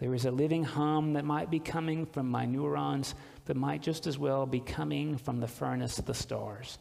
There 0.00 0.14
is 0.14 0.24
a 0.24 0.30
living 0.30 0.64
hum 0.64 1.12
that 1.12 1.26
might 1.26 1.50
be 1.50 1.60
coming 1.60 2.06
from 2.06 2.30
my 2.30 2.46
neurons, 2.46 3.14
that 3.44 3.56
might 3.56 3.82
just 3.82 4.06
as 4.06 4.18
well 4.18 4.46
be 4.46 4.60
coming 4.60 5.18
from 5.18 5.40
the 5.40 5.46
furnace 5.46 5.98
of 5.98 6.06
the 6.06 6.14
stars. 6.14 6.78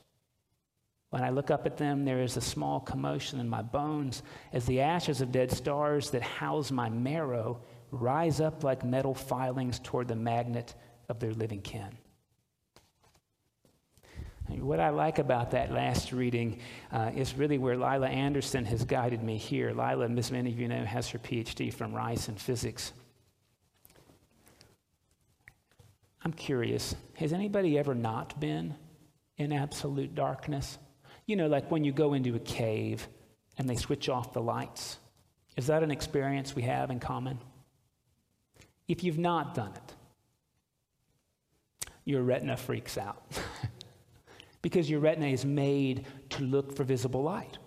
When 1.09 1.23
I 1.23 1.29
look 1.29 1.51
up 1.51 1.65
at 1.65 1.75
them, 1.75 2.05
there 2.05 2.21
is 2.21 2.37
a 2.37 2.41
small 2.41 2.79
commotion 2.79 3.39
in 3.39 3.49
my 3.49 3.61
bones 3.61 4.23
as 4.53 4.65
the 4.65 4.81
ashes 4.81 5.19
of 5.21 5.31
dead 5.33 5.51
stars 5.51 6.11
that 6.11 6.21
house 6.21 6.71
my 6.71 6.89
marrow 6.89 7.59
rise 7.91 8.39
up 8.39 8.63
like 8.63 8.85
metal 8.85 9.13
filings 9.13 9.79
toward 9.79 10.07
the 10.07 10.15
magnet 10.15 10.75
of 11.09 11.19
their 11.19 11.33
living 11.33 11.61
kin. 11.61 11.97
what 14.47 14.79
I 14.79 14.89
like 14.89 15.19
about 15.19 15.51
that 15.51 15.71
last 15.71 16.11
reading 16.11 16.59
uh, 16.91 17.11
is 17.15 17.35
really 17.35 17.57
where 17.57 17.75
Lila 17.75 18.07
Anderson 18.07 18.65
has 18.65 18.83
guided 18.85 19.23
me 19.23 19.37
here. 19.37 19.71
Lila, 19.71 20.09
as 20.09 20.31
many 20.31 20.51
of 20.51 20.59
you 20.59 20.67
know, 20.67 20.85
has 20.85 21.09
her 21.09 21.19
PhD 21.19 21.73
from 21.73 21.93
Rice 21.93 22.29
in 22.29 22.35
physics. 22.35 22.93
I'm 26.23 26.33
curious 26.33 26.95
has 27.15 27.33
anybody 27.33 27.77
ever 27.77 27.95
not 27.95 28.39
been 28.39 28.75
in 29.37 29.51
absolute 29.51 30.15
darkness? 30.15 30.77
You 31.25 31.35
know, 31.35 31.47
like 31.47 31.69
when 31.69 31.83
you 31.83 31.91
go 31.91 32.13
into 32.13 32.35
a 32.35 32.39
cave 32.39 33.07
and 33.57 33.69
they 33.69 33.75
switch 33.75 34.09
off 34.09 34.33
the 34.33 34.41
lights. 34.41 34.97
Is 35.57 35.67
that 35.67 35.83
an 35.83 35.91
experience 35.91 36.55
we 36.55 36.61
have 36.63 36.89
in 36.89 36.99
common? 36.99 37.37
If 38.87 39.03
you've 39.03 39.19
not 39.19 39.53
done 39.53 39.73
it, 39.75 39.95
your 42.05 42.23
retina 42.23 42.55
freaks 42.57 42.97
out 42.97 43.21
because 44.61 44.89
your 44.89 45.01
retina 45.01 45.27
is 45.27 45.45
made 45.45 46.07
to 46.29 46.43
look 46.43 46.75
for 46.75 46.85
visible 46.85 47.21
light. 47.21 47.57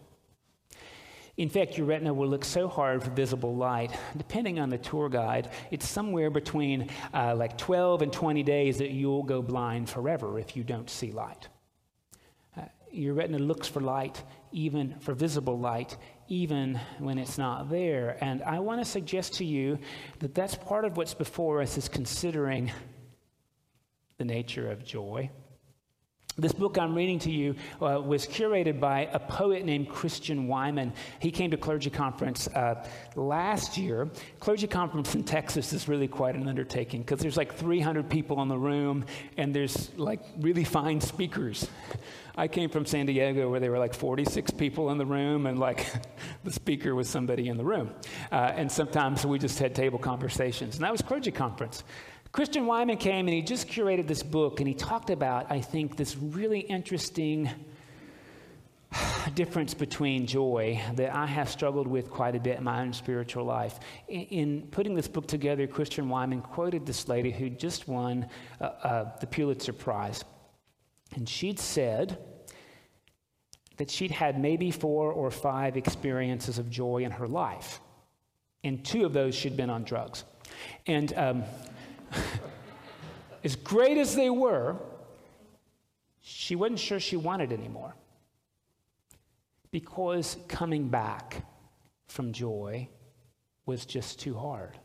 In 1.37 1.49
fact, 1.49 1.79
your 1.79 1.87
retina 1.87 2.13
will 2.13 2.29
look 2.29 2.45
so 2.45 2.69
hard 2.69 3.03
for 3.03 3.11
visible 3.11 3.57
light, 3.57 3.91
depending 4.17 4.59
on 4.59 4.69
the 4.69 4.79
tour 4.79 5.09
guide, 5.09 5.51
it's 5.71 5.89
somewhere 5.89 6.29
between 6.29 6.91
uh, 7.15 7.35
like 7.35 7.57
12 7.57 8.03
and 8.03 8.13
20 8.13 8.43
days 8.43 8.79
that 8.79 8.91
you'll 8.91 9.23
go 9.23 9.41
blind 9.41 9.89
forever 9.89 10.39
if 10.39 10.57
you 10.57 10.63
don't 10.63 10.91
see 10.91 11.11
light 11.11 11.49
your 12.93 13.15
retina 13.15 13.39
looks 13.39 13.67
for 13.67 13.81
light, 13.81 14.23
even 14.53 14.95
for 15.01 15.15
visible 15.15 15.59
light, 15.59 15.97
even 16.29 16.79
when 16.99 17.19
it's 17.19 17.39
not 17.39 17.71
there. 17.71 18.19
And 18.21 18.43
I 18.43 18.61
want 18.61 18.81
to 18.81 18.85
suggest 18.85 19.35
to 19.35 19.45
you 19.45 19.79
that 20.21 20.35
that's 20.35 20.55
part 20.55 20.85
of 20.85 20.97
what's 20.97 21.15
before 21.15 21.63
us 21.63 21.79
is 21.79 21.89
considering 21.89 22.71
the 24.19 24.25
nature 24.25 24.71
of 24.71 24.85
joy. 24.85 25.31
This 26.39 26.53
book 26.53 26.79
I'm 26.79 26.95
reading 26.95 27.19
to 27.21 27.31
you 27.31 27.55
uh, 27.83 28.01
was 28.01 28.27
curated 28.27 28.81
by 28.81 29.07
a 29.13 29.19
poet 29.19 29.67
named 29.67 29.91
Christian 29.91 30.49
Wiman. 30.49 30.95
He 31.21 31.31
came 31.31 31.51
to 31.51 31.59
Clergy 31.59 31.91
Conference 31.91 32.49
uh, 32.49 32.87
last 33.17 33.77
year. 33.77 34.09
Clergy 34.41 34.67
Conference 34.67 35.15
in 35.15 35.25
Texas 35.25 35.75
is 35.75 35.89
really 35.89 36.09
quite 36.09 36.35
an 36.35 36.49
undertaking 36.49 37.03
because 37.03 37.21
there's 37.21 37.37
like 37.37 37.55
300 37.55 38.09
people 38.09 38.41
in 38.41 38.49
the 38.49 38.57
room 38.57 39.05
and 39.37 39.55
there's 39.55 39.91
like 39.99 40.21
really 40.41 40.65
fine 40.65 41.03
speakers. 41.03 41.69
I 42.35 42.49
came 42.49 42.71
from 42.71 42.87
San 42.87 43.05
Diego 43.05 43.51
where 43.51 43.61
there 43.61 43.71
were 43.71 43.79
like 43.79 43.93
46 43.93 44.53
people 44.53 44.89
in 44.89 44.97
the 44.97 45.05
room 45.05 45.45
and 45.45 45.59
like 45.59 45.87
the 46.45 46.53
speaker 46.53 46.95
was 46.95 47.11
somebody 47.11 47.49
in 47.49 47.59
the 47.59 47.65
room. 47.65 47.91
Uh, 48.31 48.53
and 48.57 48.73
sometimes 48.73 49.27
we 49.27 49.39
just 49.39 49.59
had 49.59 49.75
table 49.75 49.99
conversations. 49.99 50.77
And 50.77 50.85
that 50.85 50.93
was 50.93 51.03
Clergy 51.03 51.31
Conference. 51.31 51.85
Christian 52.33 52.65
Wiman 52.65 52.99
came 52.99 53.29
and 53.29 53.35
he 53.35 53.43
just 53.43 53.69
curated 53.69 54.09
this 54.09 54.23
book 54.23 54.61
and 54.61 54.67
he 54.67 54.73
talked 54.73 55.11
about, 55.11 55.53
I 55.53 55.61
think, 55.61 55.99
this 55.99 56.17
really 56.17 56.61
interesting 56.61 57.51
difference 59.35 59.75
between 59.75 60.27
joy 60.27 60.81
that 60.95 61.15
I 61.15 61.27
have 61.27 61.51
struggled 61.51 61.87
with 61.87 62.09
quite 62.09 62.35
a 62.35 62.41
bit 62.41 62.57
in 62.57 62.65
my 62.65 62.81
own 62.81 62.95
spiritual 62.95 63.45
life. 63.45 63.79
In, 64.09 64.23
in 64.23 64.63
putting 64.71 64.95
this 64.95 65.09
book 65.09 65.27
together, 65.27 65.67
Christian 65.67 66.09
Wiman 66.09 66.41
quoted 66.43 66.87
this 66.87 67.07
lady 67.07 67.31
who 67.31 67.51
just 67.51 67.87
won 67.87 68.27
uh, 68.63 68.65
uh, 68.65 69.19
the 69.19 69.27
Pulitzer 69.27 69.75
Prize. 69.75 70.25
And 71.15 71.29
she'd 71.29 71.59
said 71.59 72.17
that 73.77 73.91
she'd 73.91 74.11
had 74.11 74.41
maybe 74.41 74.71
four 74.71 75.13
or 75.13 75.31
five 75.31 75.77
experiences 75.77 76.59
of 76.59 76.71
joy 76.71 77.05
in 77.05 77.11
her 77.11 77.29
life. 77.29 77.81
And 78.65 78.83
two 78.83 79.05
of 79.05 79.13
those 79.13 79.35
she'd 79.35 79.57
been 79.57 79.69
on 79.69 79.85
drugs. 79.85 80.25
And 80.87 81.13
um, 81.15 81.45
as 83.45 83.57
great 83.57 83.99
as 83.99 84.15
they 84.15 84.31
were, 84.31 84.77
she 86.21 86.57
wasn't 86.57 86.79
sure 86.79 87.01
she 87.01 87.17
wanted 87.17 87.53
anymore. 87.53 87.95
Because 89.71 90.37
coming 90.49 90.89
back 90.89 91.45
from 92.07 92.33
joy 92.33 92.89
was 93.65 93.87
just 93.87 94.21
too 94.21 94.35
hard. 94.35 94.79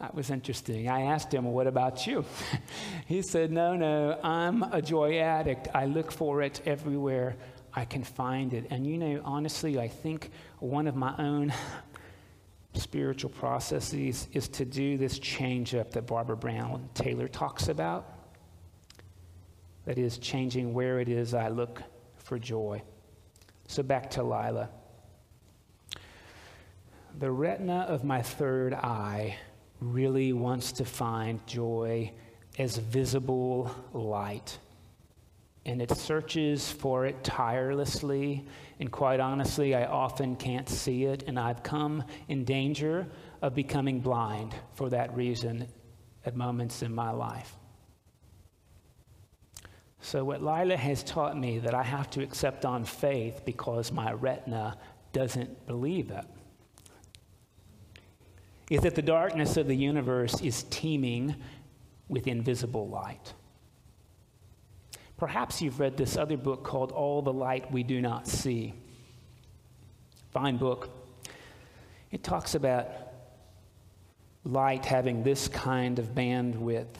That 0.00 0.14
was 0.14 0.30
interesting. 0.30 0.90
I 0.90 1.02
asked 1.02 1.32
him, 1.32 1.44
What 1.44 1.66
about 1.66 2.06
you? 2.06 2.24
he 3.06 3.22
said, 3.22 3.50
No, 3.50 3.76
no, 3.76 4.18
I'm 4.22 4.62
a 4.64 4.82
joy 4.82 5.20
addict. 5.20 5.68
I 5.74 5.86
look 5.86 6.12
for 6.12 6.42
it 6.42 6.60
everywhere 6.66 7.36
I 7.76 7.84
can 7.84 8.02
find 8.02 8.54
it. 8.54 8.66
And 8.70 8.86
you 8.86 8.96
know, 8.96 9.20
honestly, 9.22 9.78
I 9.78 9.88
think 9.88 10.30
one 10.58 10.86
of 10.86 10.96
my 10.96 11.14
own 11.18 11.52
spiritual 12.78 13.30
processes 13.30 14.28
is 14.32 14.48
to 14.48 14.64
do 14.64 14.96
this 14.96 15.18
change 15.18 15.74
up 15.74 15.90
that 15.92 16.06
Barbara 16.06 16.36
Brown 16.36 16.88
Taylor 16.94 17.28
talks 17.28 17.68
about. 17.68 18.12
That 19.84 19.98
is, 19.98 20.18
changing 20.18 20.74
where 20.74 21.00
it 21.00 21.08
is 21.08 21.32
I 21.32 21.48
look 21.48 21.82
for 22.16 22.38
joy. 22.38 22.82
So 23.68 23.82
back 23.82 24.10
to 24.10 24.22
Lila. 24.22 24.68
The 27.18 27.30
retina 27.30 27.86
of 27.88 28.04
my 28.04 28.20
third 28.20 28.74
eye 28.74 29.38
really 29.80 30.32
wants 30.32 30.72
to 30.72 30.84
find 30.84 31.44
joy 31.46 32.12
as 32.58 32.78
visible 32.78 33.70
light. 33.92 34.58
And 35.64 35.80
it 35.80 35.90
searches 35.96 36.70
for 36.70 37.06
it 37.06 37.22
tirelessly. 37.24 38.44
And 38.78 38.90
quite 38.90 39.20
honestly, 39.20 39.74
I 39.74 39.86
often 39.86 40.36
can't 40.36 40.68
see 40.68 41.04
it. 41.04 41.24
And 41.26 41.38
I've 41.38 41.62
come 41.62 42.04
in 42.28 42.44
danger 42.44 43.06
of 43.42 43.54
becoming 43.54 44.00
blind 44.00 44.54
for 44.74 44.90
that 44.90 45.14
reason 45.16 45.68
at 46.24 46.36
moments 46.36 46.82
in 46.82 46.94
my 46.94 47.10
life. 47.10 47.54
So, 50.00 50.24
what 50.24 50.42
Lila 50.42 50.76
has 50.76 51.02
taught 51.02 51.36
me 51.36 51.58
that 51.60 51.74
I 51.74 51.82
have 51.82 52.10
to 52.10 52.22
accept 52.22 52.64
on 52.64 52.84
faith 52.84 53.42
because 53.44 53.90
my 53.90 54.12
retina 54.12 54.78
doesn't 55.12 55.66
believe 55.66 56.10
it 56.10 56.24
is 58.70 58.80
that 58.82 58.94
the 58.94 59.02
darkness 59.02 59.56
of 59.56 59.66
the 59.66 59.76
universe 59.76 60.40
is 60.40 60.64
teeming 60.64 61.34
with 62.08 62.26
invisible 62.26 62.88
light. 62.88 63.32
Perhaps 65.16 65.62
you've 65.62 65.80
read 65.80 65.96
this 65.96 66.16
other 66.16 66.36
book 66.36 66.62
called 66.62 66.92
All 66.92 67.22
the 67.22 67.32
Light 67.32 67.70
We 67.72 67.82
Do 67.82 68.00
Not 68.00 68.26
See. 68.26 68.74
Fine 70.32 70.58
book. 70.58 70.90
It 72.10 72.22
talks 72.22 72.54
about 72.54 72.88
light 74.44 74.84
having 74.84 75.22
this 75.22 75.48
kind 75.48 75.98
of 75.98 76.14
bandwidth 76.14 76.94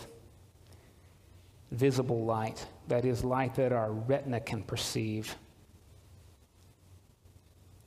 visible 1.70 2.24
light, 2.24 2.66
that 2.88 3.05
is, 3.05 3.24
light 3.24 3.55
that 3.57 3.72
our 3.72 3.92
retina 3.92 4.40
can 4.40 4.62
perceive, 4.62 5.37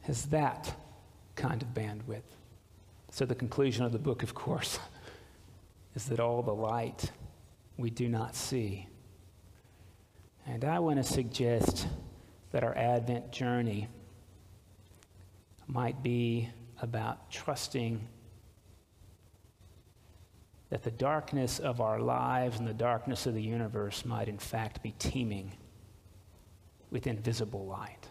has 0.02 0.26
that 0.26 0.74
kind 1.36 1.62
of 1.62 1.70
bandwidth. 1.70 2.22
So, 3.12 3.26
the 3.26 3.36
conclusion 3.36 3.86
of 3.86 3.92
the 3.92 4.00
book, 4.00 4.22
of 4.22 4.34
course, 4.34 4.80
is 5.96 6.06
that 6.06 6.20
all 6.20 6.44
the 6.44 6.54
light 6.54 7.12
we 7.78 7.89
do 7.89 8.08
not 8.08 8.36
see. 8.36 8.88
And 10.52 10.66
I 10.66 10.80
want 10.80 10.98
to 10.98 11.04
suggest 11.04 11.88
that 12.52 12.64
our 12.64 12.76
Advent 12.76 13.32
journey 13.32 13.88
might 15.68 16.02
be 16.02 16.50
about 16.82 17.30
trusting 17.30 18.02
that 20.72 20.82
the 20.82 20.90
darkness 20.90 21.60
of 21.60 21.82
our 21.82 22.00
lives 22.00 22.58
and 22.58 22.68
the 22.68 22.74
darkness 22.74 23.28
of 23.28 23.36
the 23.36 23.42
universe 23.42 24.04
might, 24.06 24.28
in 24.28 24.40
fact, 24.40 24.82
be 24.82 24.96
teeming 24.98 25.52
with 26.90 27.06
invisible 27.06 27.68
light. 27.68 28.08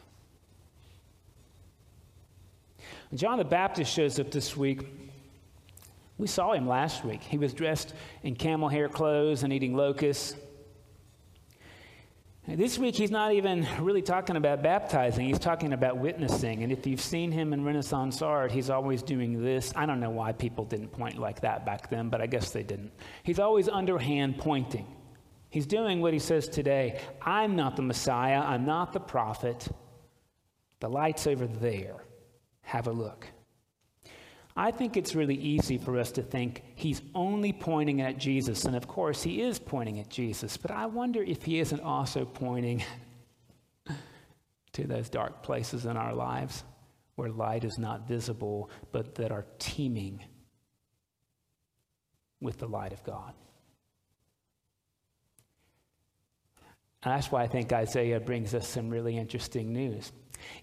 John 3.15 3.39
the 3.39 3.45
Baptist 3.45 3.93
shows 3.93 4.21
up 4.21 4.31
this 4.31 4.57
week. 4.57 4.87
We 6.19 6.29
saw 6.29 6.53
him 6.53 6.69
last 6.69 7.05
week. 7.05 7.23
He 7.23 7.37
was 7.37 7.53
dressed 7.53 7.95
in 8.23 8.37
camel 8.37 8.69
hair 8.69 8.89
clothes 8.89 9.43
and 9.43 9.53
eating 9.53 9.77
locusts. 9.77 10.37
This 12.57 12.79
week, 12.79 12.95
he's 12.95 13.11
not 13.11 13.35
even 13.35 13.67
really 13.79 14.01
talking 14.01 14.37
about 14.37 14.63
baptizing. 14.63 15.27
He's 15.27 15.39
talking 15.39 15.75
about 15.75 15.99
witnessing. 15.99 16.63
And 16.63 16.73
if 16.73 16.87
you've 16.87 16.99
seen 16.99 17.31
him 17.31 17.53
in 17.53 17.63
Renaissance 17.63 18.23
art, 18.23 18.51
he's 18.51 18.71
always 18.71 19.03
doing 19.03 19.43
this. 19.43 19.71
I 19.77 19.85
don't 19.85 20.01
know 20.01 20.09
why 20.09 20.33
people 20.33 20.65
didn't 20.65 20.89
point 20.89 21.19
like 21.19 21.43
that 21.43 21.67
back 21.67 21.91
then, 21.91 22.09
but 22.09 22.23
I 22.23 22.27
guess 22.27 22.51
they 22.51 22.63
didn't. 22.63 22.91
He's 23.23 23.39
always 23.39 23.69
underhand 23.69 24.39
pointing. 24.39 24.87
He's 25.51 25.67
doing 25.67 26.01
what 26.01 26.15
he 26.15 26.19
says 26.19 26.49
today 26.49 26.99
I'm 27.21 27.55
not 27.55 27.77
the 27.77 27.83
Messiah, 27.83 28.41
I'm 28.41 28.65
not 28.65 28.95
the 28.95 29.01
prophet. 29.01 29.69
The 30.81 30.89
light's 30.89 31.27
over 31.27 31.47
there. 31.47 32.03
Have 32.63 32.87
a 32.87 32.93
look. 32.93 33.27
I 34.59 34.73
think 34.73 34.97
it's 34.97 35.15
really 35.15 35.37
easy 35.37 35.79
for 35.79 35.97
us 35.97 36.11
to 36.13 36.23
think 36.23 36.65
he's 36.75 37.01
only 37.15 37.53
pointing 37.53 38.01
at 38.01 38.19
Jesus. 38.19 38.65
And 38.65 38.75
of 38.75 38.89
course, 38.89 39.23
he 39.23 39.41
is 39.41 39.61
pointing 39.61 40.01
at 40.01 40.09
Jesus. 40.09 40.57
But 40.57 40.73
I 40.73 40.87
wonder 40.87 41.23
if 41.23 41.45
he 41.45 41.61
isn't 41.61 41.81
also 41.81 42.25
pointing 42.25 42.83
to 44.73 44.85
those 44.85 45.09
dark 45.09 45.45
places 45.45 45.87
in 45.87 45.97
our 45.97 46.13
lives 46.13 46.65
where 47.15 47.31
light 47.31 47.63
is 47.63 47.79
not 47.79 48.09
visible, 48.09 48.69
but 48.91 49.15
that 49.15 49.31
are 49.31 49.47
teeming 49.61 50.25
with 52.41 52.59
the 52.59 52.67
light 52.67 52.93
of 52.93 53.05
God. 53.05 53.33
And 57.05 57.15
that's 57.15 57.31
why 57.31 57.45
I 57.45 57.47
think 57.47 57.73
Isaiah 57.73 58.19
brings 58.19 58.55
us 58.55 58.67
some 58.67 58.91
really 58.91 59.17
interesting 59.17 59.73
news. 59.73 60.11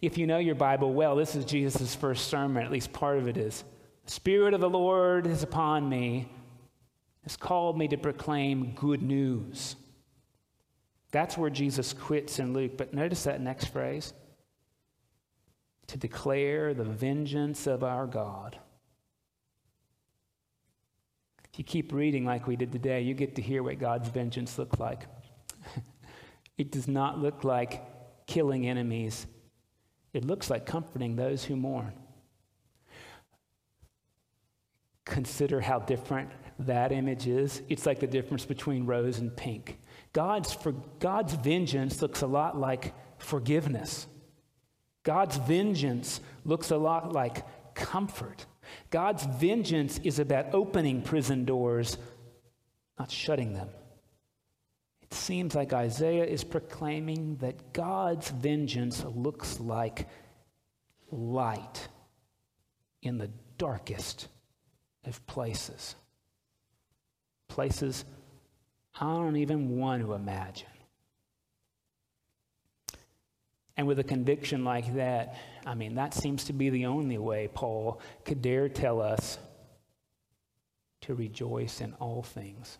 If 0.01 0.17
you 0.17 0.27
know 0.27 0.37
your 0.37 0.55
Bible 0.55 0.93
well, 0.93 1.15
this 1.15 1.33
is 1.33 1.45
Jesus' 1.45 1.95
first 1.95 2.27
sermon, 2.27 2.65
at 2.65 2.73
least 2.73 2.91
part 2.91 3.19
of 3.19 3.29
it 3.29 3.37
is. 3.37 3.63
The 4.05 4.11
Spirit 4.11 4.53
of 4.53 4.61
the 4.61 4.69
Lord 4.69 5.25
is 5.25 5.41
upon 5.41 5.89
me, 5.89 6.29
has 7.23 7.35
called 7.35 7.77
me 7.77 7.87
to 7.87 7.97
proclaim 7.97 8.73
good 8.75 9.01
news. 9.01 9.75
That's 11.11 11.37
where 11.37 11.49
Jesus 11.49 11.93
quits 11.93 12.39
in 12.39 12.53
Luke. 12.53 12.77
But 12.77 12.93
notice 12.93 13.23
that 13.23 13.41
next 13.41 13.65
phrase 13.67 14.13
to 15.87 15.97
declare 15.97 16.73
the 16.73 16.83
vengeance 16.83 17.67
of 17.67 17.83
our 17.83 18.05
God. 18.05 18.57
If 21.51 21.59
you 21.59 21.63
keep 21.63 21.93
reading 21.93 22.25
like 22.25 22.47
we 22.47 22.55
did 22.55 22.71
today, 22.71 23.01
you 23.01 23.13
get 23.13 23.35
to 23.35 23.41
hear 23.41 23.63
what 23.63 23.79
God's 23.79 24.09
vengeance 24.09 24.57
looks 24.57 24.79
like. 24.79 25.05
it 26.57 26.71
does 26.71 26.87
not 26.87 27.19
look 27.19 27.43
like 27.43 27.81
killing 28.27 28.67
enemies, 28.67 29.25
it 30.13 30.25
looks 30.25 30.49
like 30.49 30.65
comforting 30.65 31.15
those 31.15 31.45
who 31.45 31.55
mourn. 31.55 31.93
Consider 35.15 35.61
how 35.61 35.79
different 35.79 36.29
that 36.59 36.91
image 36.91 37.25
is. 37.25 37.61
It's 37.69 37.85
like 37.85 38.01
the 38.01 38.05
difference 38.07 38.43
between 38.43 38.85
rose 38.85 39.19
and 39.19 39.33
pink. 39.33 39.79
God's, 40.11 40.53
for, 40.53 40.73
God's 40.99 41.35
vengeance 41.35 42.01
looks 42.01 42.21
a 42.21 42.27
lot 42.27 42.59
like 42.59 42.93
forgiveness. 43.17 44.07
God's 45.03 45.37
vengeance 45.37 46.19
looks 46.43 46.69
a 46.69 46.75
lot 46.75 47.13
like 47.13 47.45
comfort. 47.75 48.45
God's 48.89 49.23
vengeance 49.23 50.01
is 50.03 50.19
about 50.19 50.53
opening 50.53 51.01
prison 51.01 51.45
doors, 51.45 51.97
not 52.99 53.09
shutting 53.09 53.53
them. 53.53 53.69
It 55.01 55.13
seems 55.13 55.55
like 55.55 55.71
Isaiah 55.71 56.25
is 56.25 56.43
proclaiming 56.43 57.37
that 57.37 57.71
God's 57.71 58.31
vengeance 58.31 59.05
looks 59.05 59.61
like 59.61 60.09
light 61.09 61.87
in 63.01 63.17
the 63.17 63.31
darkest 63.57 64.27
of 65.07 65.25
places. 65.27 65.95
Places 67.47 68.05
I 68.99 69.05
don't 69.05 69.35
even 69.37 69.77
want 69.77 70.03
to 70.03 70.13
imagine. 70.13 70.67
And 73.77 73.87
with 73.87 73.99
a 73.99 74.03
conviction 74.03 74.63
like 74.63 74.95
that, 74.95 75.35
I 75.65 75.75
mean, 75.75 75.95
that 75.95 76.13
seems 76.13 76.45
to 76.45 76.53
be 76.53 76.69
the 76.69 76.85
only 76.85 77.17
way 77.17 77.49
Paul 77.53 77.99
could 78.23 78.41
dare 78.41 78.69
tell 78.69 79.01
us 79.01 79.37
to 81.01 81.13
rejoice 81.13 81.81
in 81.81 81.93
all 81.99 82.23
things. 82.23 82.77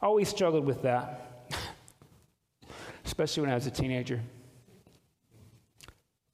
I 0.00 0.06
always 0.06 0.28
struggled 0.28 0.64
with 0.64 0.82
that, 0.82 1.52
especially 3.04 3.42
when 3.42 3.50
I 3.50 3.54
was 3.54 3.66
a 3.66 3.70
teenager. 3.70 4.20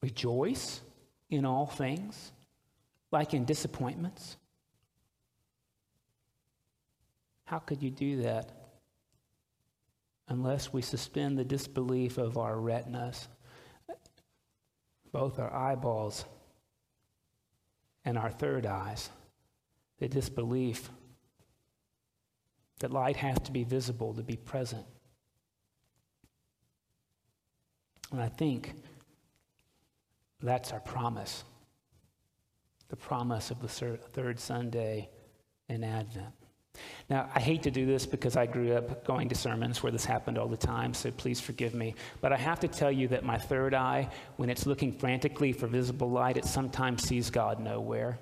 Rejoice 0.01 0.81
in 1.29 1.45
all 1.45 1.65
things, 1.65 2.31
like 3.11 3.33
in 3.33 3.45
disappointments. 3.45 4.37
How 7.45 7.59
could 7.59 7.83
you 7.83 7.91
do 7.91 8.21
that? 8.23 8.61
unless 10.31 10.71
we 10.71 10.81
suspend 10.81 11.37
the 11.37 11.43
disbelief 11.43 12.17
of 12.17 12.37
our 12.37 12.55
retinas, 12.55 13.27
both 15.11 15.39
our 15.39 15.53
eyeballs 15.53 16.23
and 18.05 18.17
our 18.17 18.31
third 18.31 18.65
eyes, 18.65 19.09
the 19.99 20.07
disbelief 20.07 20.89
that 22.79 22.91
light 22.91 23.17
has 23.17 23.37
to 23.39 23.51
be 23.51 23.65
visible 23.65 24.13
to 24.13 24.23
be 24.23 24.37
present. 24.37 24.85
And 28.13 28.21
I 28.21 28.29
think 28.29 28.73
that's 30.41 30.71
our 30.71 30.79
promise 30.79 31.43
the 32.91 32.97
promise 32.97 33.51
of 33.51 33.61
the 33.61 33.69
third 33.69 34.37
Sunday 34.37 35.09
in 35.69 35.81
Advent. 35.81 36.35
Now, 37.09 37.29
I 37.33 37.39
hate 37.39 37.63
to 37.63 37.71
do 37.71 37.85
this 37.85 38.05
because 38.05 38.35
I 38.35 38.45
grew 38.45 38.73
up 38.73 39.05
going 39.05 39.29
to 39.29 39.35
sermons 39.35 39.81
where 39.81 39.93
this 39.93 40.03
happened 40.03 40.37
all 40.37 40.49
the 40.49 40.57
time, 40.57 40.93
so 40.93 41.09
please 41.09 41.39
forgive 41.39 41.73
me. 41.73 41.95
But 42.19 42.33
I 42.33 42.37
have 42.37 42.59
to 42.59 42.67
tell 42.67 42.91
you 42.91 43.07
that 43.07 43.23
my 43.23 43.37
third 43.37 43.73
eye, 43.73 44.09
when 44.35 44.49
it's 44.49 44.65
looking 44.65 44.91
frantically 44.91 45.53
for 45.53 45.67
visible 45.67 46.11
light, 46.11 46.35
it 46.35 46.43
sometimes 46.43 47.03
sees 47.03 47.29
God 47.29 47.61
nowhere. 47.61 48.19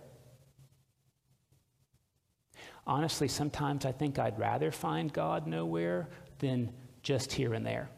Honestly, 2.85 3.27
sometimes 3.27 3.85
I 3.85 3.91
think 3.91 4.19
I'd 4.19 4.37
rather 4.37 4.71
find 4.71 5.11
God 5.11 5.47
nowhere 5.47 6.09
than 6.37 6.71
just 7.01 7.31
here 7.31 7.55
and 7.55 7.65
there. 7.65 7.89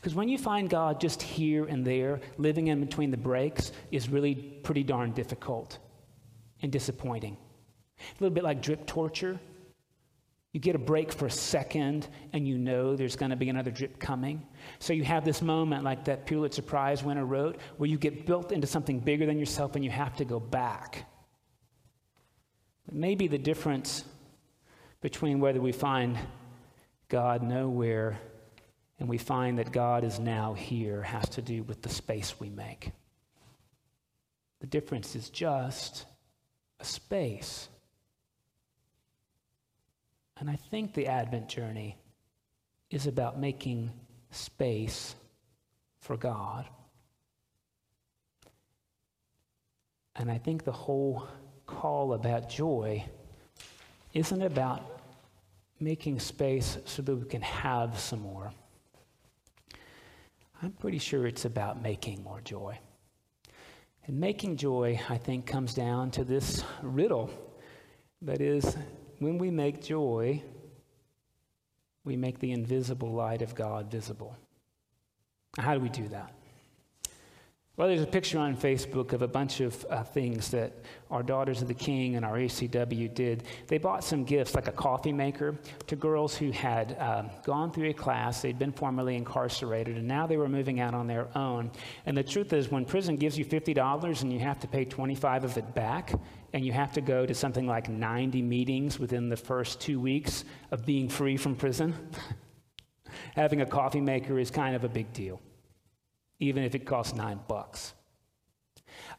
Because 0.00 0.14
when 0.14 0.28
you 0.28 0.38
find 0.38 0.70
God 0.70 1.00
just 1.00 1.20
here 1.20 1.64
and 1.64 1.84
there, 1.84 2.20
living 2.36 2.68
in 2.68 2.80
between 2.80 3.10
the 3.10 3.16
breaks 3.16 3.72
is 3.90 4.08
really 4.08 4.34
pretty 4.34 4.84
darn 4.84 5.12
difficult 5.12 5.78
and 6.62 6.70
disappointing. 6.70 7.36
A 7.98 8.22
little 8.22 8.34
bit 8.34 8.44
like 8.44 8.62
drip 8.62 8.86
torture. 8.86 9.40
You 10.52 10.60
get 10.60 10.76
a 10.76 10.78
break 10.78 11.12
for 11.12 11.26
a 11.26 11.30
second 11.30 12.08
and 12.32 12.46
you 12.46 12.58
know 12.58 12.96
there's 12.96 13.16
going 13.16 13.30
to 13.30 13.36
be 13.36 13.48
another 13.48 13.70
drip 13.70 13.98
coming. 13.98 14.46
So 14.78 14.92
you 14.92 15.04
have 15.04 15.24
this 15.24 15.42
moment 15.42 15.84
like 15.84 16.04
that 16.04 16.26
Pulitzer 16.26 16.62
Prize 16.62 17.02
winner 17.02 17.26
wrote 17.26 17.58
where 17.76 17.88
you 17.88 17.98
get 17.98 18.24
built 18.24 18.52
into 18.52 18.66
something 18.66 19.00
bigger 19.00 19.26
than 19.26 19.38
yourself 19.38 19.74
and 19.74 19.84
you 19.84 19.90
have 19.90 20.16
to 20.16 20.24
go 20.24 20.38
back. 20.38 21.06
But 22.86 22.94
maybe 22.94 23.26
the 23.28 23.38
difference 23.38 24.04
between 25.00 25.40
whether 25.40 25.60
we 25.60 25.72
find 25.72 26.18
God 27.08 27.42
nowhere 27.42 28.18
and 28.98 29.08
we 29.08 29.18
find 29.18 29.58
that 29.58 29.72
God 29.72 30.04
is 30.04 30.18
now 30.18 30.54
here 30.54 31.02
has 31.02 31.28
to 31.30 31.42
do 31.42 31.62
with 31.62 31.82
the 31.82 31.88
space 31.88 32.40
we 32.40 32.50
make. 32.50 32.90
The 34.60 34.66
difference 34.66 35.14
is 35.14 35.30
just 35.30 36.04
a 36.80 36.84
space. 36.84 37.68
And 40.38 40.50
I 40.50 40.56
think 40.56 40.94
the 40.94 41.06
Advent 41.06 41.48
journey 41.48 41.96
is 42.90 43.06
about 43.06 43.38
making 43.38 43.90
space 44.30 45.14
for 46.00 46.16
God. 46.16 46.66
And 50.16 50.30
I 50.30 50.38
think 50.38 50.64
the 50.64 50.72
whole 50.72 51.28
call 51.66 52.14
about 52.14 52.48
joy 52.48 53.04
isn't 54.12 54.42
about 54.42 55.00
making 55.78 56.18
space 56.18 56.78
so 56.84 57.02
that 57.02 57.14
we 57.14 57.28
can 57.28 57.42
have 57.42 57.98
some 57.98 58.20
more. 58.20 58.52
I'm 60.62 60.72
pretty 60.72 60.98
sure 60.98 61.26
it's 61.26 61.44
about 61.44 61.82
making 61.82 62.22
more 62.24 62.40
joy. 62.40 62.78
And 64.06 64.18
making 64.18 64.56
joy, 64.56 65.00
I 65.08 65.18
think, 65.18 65.46
comes 65.46 65.74
down 65.74 66.10
to 66.12 66.24
this 66.24 66.64
riddle 66.82 67.30
that 68.22 68.40
is, 68.40 68.76
when 69.18 69.38
we 69.38 69.50
make 69.50 69.82
joy, 69.82 70.42
we 72.04 72.16
make 72.16 72.38
the 72.38 72.52
invisible 72.52 73.12
light 73.12 73.42
of 73.42 73.54
God 73.54 73.90
visible. 73.90 74.36
How 75.58 75.74
do 75.74 75.80
we 75.80 75.90
do 75.90 76.08
that? 76.08 76.32
Well, 77.78 77.86
there's 77.86 78.02
a 78.02 78.08
picture 78.08 78.40
on 78.40 78.56
Facebook 78.56 79.12
of 79.12 79.22
a 79.22 79.28
bunch 79.28 79.60
of 79.60 79.86
uh, 79.88 80.02
things 80.02 80.50
that 80.50 80.72
our 81.12 81.22
Daughters 81.22 81.62
of 81.62 81.68
the 81.68 81.74
King 81.74 82.16
and 82.16 82.24
our 82.24 82.36
ACW 82.36 83.14
did. 83.14 83.44
They 83.68 83.78
bought 83.78 84.02
some 84.02 84.24
gifts, 84.24 84.56
like 84.56 84.66
a 84.66 84.72
coffee 84.72 85.12
maker, 85.12 85.56
to 85.86 85.94
girls 85.94 86.36
who 86.36 86.50
had 86.50 86.96
um, 86.98 87.30
gone 87.44 87.70
through 87.70 87.90
a 87.90 87.92
class, 87.92 88.42
they'd 88.42 88.58
been 88.58 88.72
formerly 88.72 89.14
incarcerated, 89.14 89.96
and 89.96 90.08
now 90.08 90.26
they 90.26 90.36
were 90.36 90.48
moving 90.48 90.80
out 90.80 90.92
on 90.92 91.06
their 91.06 91.28
own. 91.38 91.70
And 92.04 92.16
the 92.16 92.24
truth 92.24 92.52
is, 92.52 92.68
when 92.68 92.84
prison 92.84 93.14
gives 93.14 93.38
you 93.38 93.44
$50 93.44 94.22
and 94.22 94.32
you 94.32 94.40
have 94.40 94.58
to 94.58 94.66
pay 94.66 94.84
25 94.84 95.44
of 95.44 95.56
it 95.56 95.72
back, 95.72 96.12
and 96.52 96.66
you 96.66 96.72
have 96.72 96.92
to 96.94 97.00
go 97.00 97.26
to 97.26 97.32
something 97.32 97.68
like 97.68 97.88
90 97.88 98.42
meetings 98.42 98.98
within 98.98 99.28
the 99.28 99.36
first 99.36 99.80
two 99.80 100.00
weeks 100.00 100.44
of 100.72 100.84
being 100.84 101.08
free 101.08 101.36
from 101.36 101.54
prison, 101.54 101.94
having 103.36 103.60
a 103.60 103.66
coffee 103.66 104.00
maker 104.00 104.36
is 104.36 104.50
kind 104.50 104.74
of 104.74 104.82
a 104.82 104.88
big 104.88 105.12
deal 105.12 105.40
even 106.40 106.62
if 106.62 106.74
it 106.74 106.86
costs 106.86 107.14
nine 107.14 107.40
bucks. 107.48 107.94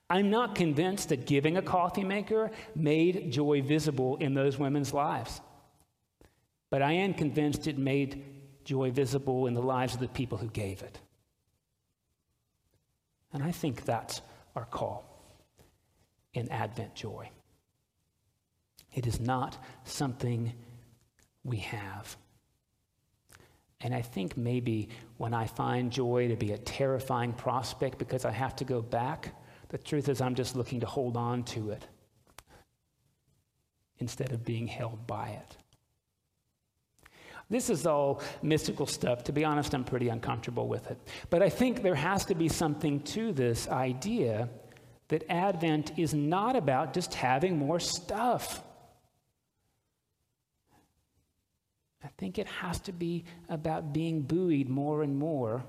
I'm 0.10 0.30
not 0.30 0.56
convinced 0.56 1.10
that 1.10 1.26
giving 1.26 1.58
a 1.58 1.62
coffee 1.62 2.04
maker 2.04 2.52
made 2.76 3.32
joy 3.32 3.62
visible 3.62 4.18
in 4.18 4.34
those 4.34 4.58
women's 4.58 4.94
lives. 4.94 5.42
But 6.70 6.82
I 6.82 6.94
am 6.94 7.14
convinced 7.14 7.68
it 7.68 7.78
made 7.78 8.24
joy 8.64 8.92
visible 8.92 9.48
in 9.48 9.54
the 9.54 9.62
lives 9.62 9.94
of 9.94 10.00
the 10.00 10.08
people 10.08 10.38
who 10.38 10.50
gave 10.50 10.82
it. 10.82 11.00
And 13.34 13.44
I 13.44 13.52
think 13.52 13.86
that's 13.86 14.22
our 14.56 14.66
call 14.66 15.06
in 16.34 16.50
Advent 16.50 16.96
joy. 16.96 17.30
It 18.94 19.06
is 19.06 19.20
not 19.20 19.64
something 19.84 20.54
we 21.44 21.58
have. 21.58 22.18
And 23.82 23.96
I 23.96 24.02
think 24.02 24.36
maybe 24.36 24.90
when 25.18 25.34
I 25.34 25.48
find 25.48 25.92
joy 25.92 26.28
to 26.28 26.36
be 26.36 26.52
a 26.52 26.58
terrifying 26.58 27.32
prospect 27.34 27.98
because 27.98 28.26
I 28.26 28.32
have 28.32 28.56
to 28.58 28.66
go 28.66 28.82
back, 28.82 29.34
the 29.70 29.78
truth 29.78 30.10
is 30.10 30.20
I'm 30.20 30.36
just 30.36 30.56
looking 30.56 30.82
to 30.82 30.86
hold 30.86 31.16
on 31.16 31.44
to 31.46 31.72
it 31.72 31.86
instead 34.00 34.32
of 34.32 34.44
being 34.44 34.68
held 34.68 35.08
by 35.08 35.30
it. 35.30 35.58
This 37.50 37.70
is 37.70 37.88
all 37.88 38.22
mystical 38.44 38.86
stuff. 38.86 39.24
To 39.24 39.32
be 39.32 39.44
honest, 39.44 39.74
I'm 39.74 39.84
pretty 39.84 40.10
uncomfortable 40.10 40.68
with 40.68 40.92
it. 40.92 40.98
But 41.30 41.42
I 41.42 41.50
think 41.50 41.82
there 41.82 41.96
has 41.96 42.26
to 42.26 42.36
be 42.36 42.48
something 42.48 43.02
to 43.02 43.32
this 43.32 43.68
idea 43.68 44.50
that 45.08 45.24
Advent 45.30 45.98
is 45.98 46.14
not 46.14 46.56
about 46.56 46.94
just 46.94 47.16
having 47.16 47.58
more 47.58 47.80
stuff. 47.80 48.62
Think 52.20 52.38
it 52.38 52.48
has 52.48 52.80
to 52.82 52.92
be 52.92 53.24
about 53.48 53.94
being 53.94 54.22
buoyed 54.22 54.68
more 54.68 55.04
and 55.04 55.18
more 55.18 55.64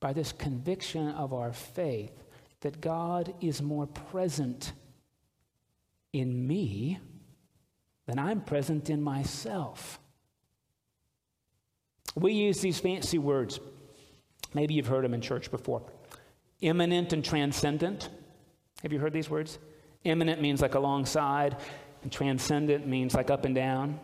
by 0.00 0.12
this 0.12 0.32
conviction 0.32 1.08
of 1.10 1.32
our 1.32 1.52
faith 1.52 2.12
that 2.62 2.80
God 2.80 3.32
is 3.40 3.62
more 3.62 3.86
present 3.86 4.72
in 6.12 6.46
me 6.48 6.98
than 8.06 8.18
I'm 8.18 8.40
present 8.40 8.90
in 8.90 9.00
myself. 9.00 10.00
We 12.16 12.32
use 12.32 12.60
these 12.60 12.80
fancy 12.80 13.18
words. 13.18 13.60
Maybe 14.52 14.74
you've 14.74 14.88
heard 14.88 15.04
them 15.04 15.14
in 15.14 15.20
church 15.20 15.50
before 15.50 15.82
immanent 16.60 17.12
and 17.12 17.24
transcendent. 17.24 18.08
Have 18.82 18.92
you 18.92 18.98
heard 18.98 19.12
these 19.12 19.30
words? 19.30 19.58
Immanent 20.04 20.42
means 20.42 20.60
like 20.60 20.74
alongside, 20.74 21.56
And 22.02 22.10
transcendent 22.10 22.86
means 22.86 23.14
like 23.14 23.30
up 23.30 23.44
and 23.44 23.54
down. 23.54 24.00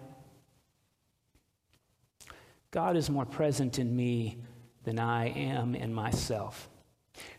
God 2.71 2.97
is 2.97 3.09
more 3.09 3.25
present 3.25 3.79
in 3.79 3.97
me 3.97 4.39
than 4.85 4.99
I 4.99 5.29
am 5.29 5.75
in 5.75 5.93
myself. 5.95 6.69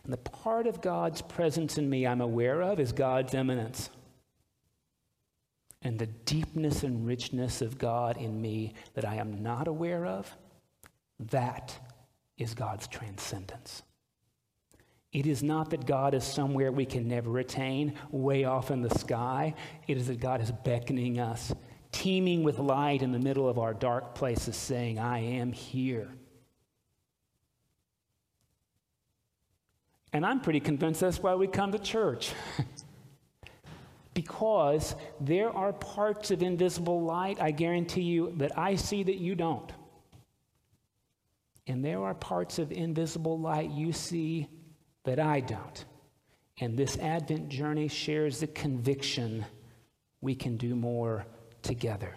And 0.04 0.12
the 0.12 0.18
part 0.18 0.66
of 0.66 0.80
God's 0.80 1.22
presence 1.22 1.78
in 1.78 1.88
me 1.88 2.06
I'm 2.06 2.20
aware 2.20 2.62
of 2.62 2.80
is 2.80 2.92
God's 2.92 3.34
immanence. 3.34 3.90
And 5.82 5.98
the 5.98 6.06
deepness 6.06 6.82
and 6.82 7.06
richness 7.06 7.62
of 7.62 7.78
God 7.78 8.16
in 8.16 8.40
me 8.40 8.74
that 8.94 9.04
I 9.04 9.16
am 9.16 9.42
not 9.42 9.68
aware 9.68 10.06
of, 10.06 10.36
that 11.20 11.78
is 12.36 12.54
God's 12.54 12.88
transcendence. 12.88 13.82
It 15.12 15.26
is 15.26 15.42
not 15.42 15.70
that 15.70 15.86
God 15.86 16.14
is 16.14 16.24
somewhere 16.24 16.70
we 16.70 16.84
can 16.84 17.08
never 17.08 17.38
attain, 17.38 17.94
way 18.10 18.44
off 18.44 18.70
in 18.70 18.82
the 18.82 18.90
sky. 18.98 19.54
It 19.86 19.96
is 19.96 20.08
that 20.08 20.20
God 20.20 20.42
is 20.42 20.52
beckoning 20.52 21.18
us, 21.18 21.52
teeming 21.92 22.42
with 22.42 22.58
light 22.58 23.02
in 23.02 23.12
the 23.12 23.18
middle 23.18 23.48
of 23.48 23.58
our 23.58 23.72
dark 23.72 24.14
places, 24.14 24.54
saying, 24.54 24.98
I 24.98 25.20
am 25.20 25.52
here. 25.52 26.10
And 30.12 30.26
I'm 30.26 30.40
pretty 30.40 30.60
convinced 30.60 31.00
that's 31.00 31.22
why 31.22 31.34
we 31.34 31.46
come 31.46 31.72
to 31.72 31.78
church. 31.78 32.32
because 34.14 34.94
there 35.20 35.50
are 35.50 35.72
parts 35.72 36.30
of 36.30 36.42
invisible 36.42 37.02
light, 37.02 37.40
I 37.40 37.50
guarantee 37.50 38.02
you, 38.02 38.34
that 38.36 38.58
I 38.58 38.74
see 38.74 39.04
that 39.04 39.16
you 39.16 39.34
don't. 39.34 39.70
And 41.66 41.84
there 41.84 42.02
are 42.02 42.14
parts 42.14 42.58
of 42.58 42.72
invisible 42.72 43.38
light 43.38 43.70
you 43.70 43.92
see 43.92 44.48
that 45.04 45.18
I 45.18 45.40
don't. 45.40 45.84
And 46.60 46.76
this 46.76 46.98
Advent 46.98 47.48
journey 47.48 47.88
shares 47.88 48.40
the 48.40 48.46
conviction 48.46 49.44
we 50.20 50.34
can 50.34 50.56
do 50.56 50.74
more 50.74 51.26
together. 51.62 52.16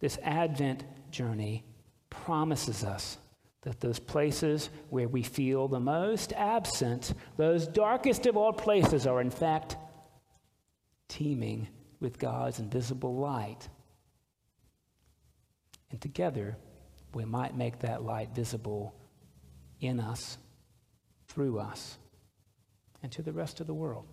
This 0.00 0.18
Advent 0.22 0.84
journey 1.10 1.64
promises 2.10 2.84
us 2.84 3.18
that 3.62 3.80
those 3.80 3.98
places 3.98 4.68
where 4.90 5.08
we 5.08 5.22
feel 5.22 5.68
the 5.68 5.80
most 5.80 6.34
absent, 6.34 7.14
those 7.38 7.66
darkest 7.66 8.26
of 8.26 8.36
all 8.36 8.52
places, 8.52 9.06
are 9.06 9.22
in 9.22 9.30
fact 9.30 9.76
teeming 11.08 11.68
with 12.00 12.18
God's 12.18 12.58
invisible 12.58 13.16
light. 13.16 13.68
And 15.90 16.00
together, 16.00 16.56
we 17.14 17.24
might 17.24 17.56
make 17.56 17.78
that 17.80 18.02
light 18.02 18.34
visible 18.34 18.94
in 19.80 20.00
us, 20.00 20.36
through 21.34 21.58
us, 21.58 21.98
and 23.02 23.10
to 23.10 23.22
the 23.22 23.32
rest 23.32 23.60
of 23.60 23.66
the 23.66 23.74
world. 23.74 24.06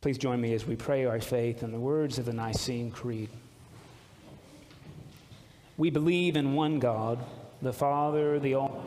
Please 0.00 0.18
join 0.18 0.40
me 0.40 0.52
as 0.52 0.66
we 0.66 0.74
pray 0.74 1.04
our 1.04 1.20
faith 1.20 1.62
in 1.62 1.70
the 1.70 1.78
words 1.78 2.18
of 2.18 2.24
the 2.24 2.32
Nicene 2.32 2.90
Creed. 2.90 3.28
We 5.76 5.90
believe 5.90 6.34
in 6.34 6.54
one 6.54 6.80
God, 6.80 7.20
the 7.62 7.72
Father, 7.72 8.40
the 8.40 8.56
Almighty. 8.56 8.81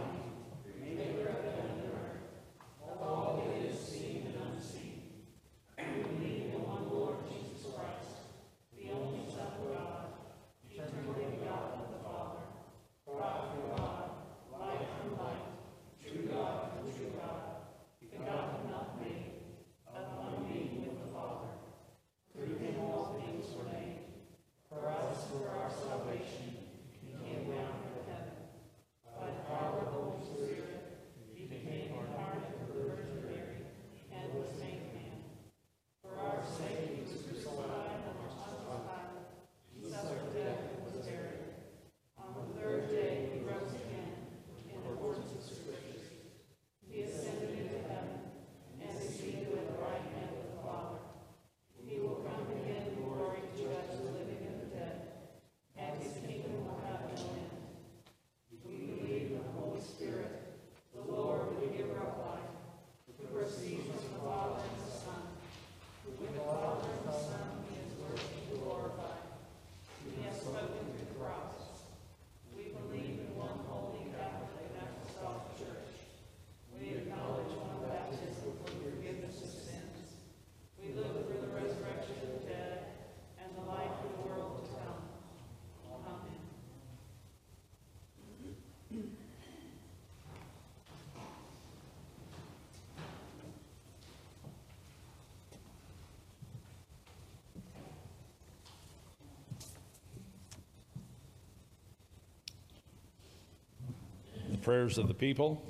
Prayers 104.66 104.98
of 104.98 105.08
the 105.08 105.14
people. 105.14 105.64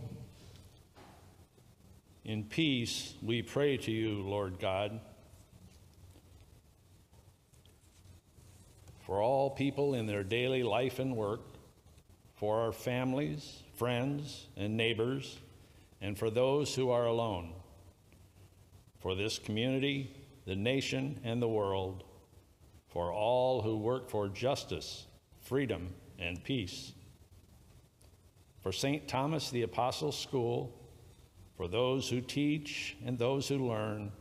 In 2.23 2.45
peace, 2.45 3.13
we 3.21 3.41
pray 3.41 3.75
to 3.75 3.91
you, 3.91 4.21
Lord 4.21 4.57
God. 4.57 5.01
For 9.01 9.21
all 9.21 9.49
people 9.49 9.95
in 9.95 10.05
their 10.05 10.23
daily 10.23 10.63
life 10.63 10.99
and 10.99 11.17
work, 11.17 11.41
for 12.35 12.61
our 12.61 12.71
families, 12.71 13.63
friends, 13.73 14.47
and 14.55 14.77
neighbors, 14.77 15.39
and 15.99 16.17
for 16.17 16.29
those 16.29 16.73
who 16.73 16.89
are 16.89 17.05
alone, 17.05 17.51
for 19.01 19.13
this 19.13 19.37
community, 19.37 20.15
the 20.45 20.55
nation, 20.55 21.19
and 21.25 21.41
the 21.41 21.49
world, 21.49 22.05
for 22.87 23.11
all 23.11 23.61
who 23.61 23.75
work 23.75 24.09
for 24.09 24.29
justice, 24.29 25.05
freedom, 25.41 25.93
and 26.17 26.41
peace 26.45 26.93
for 28.65 28.71
St. 28.71 29.07
Thomas 29.07 29.51
the 29.51 29.61
Apostle's 29.61 30.19
School, 30.19 30.73
for 31.55 31.67
those 31.67 32.09
who 32.09 32.19
teach 32.19 32.97
and 33.05 33.15
those 33.15 33.47
who 33.47 33.59
learn, 33.59 34.11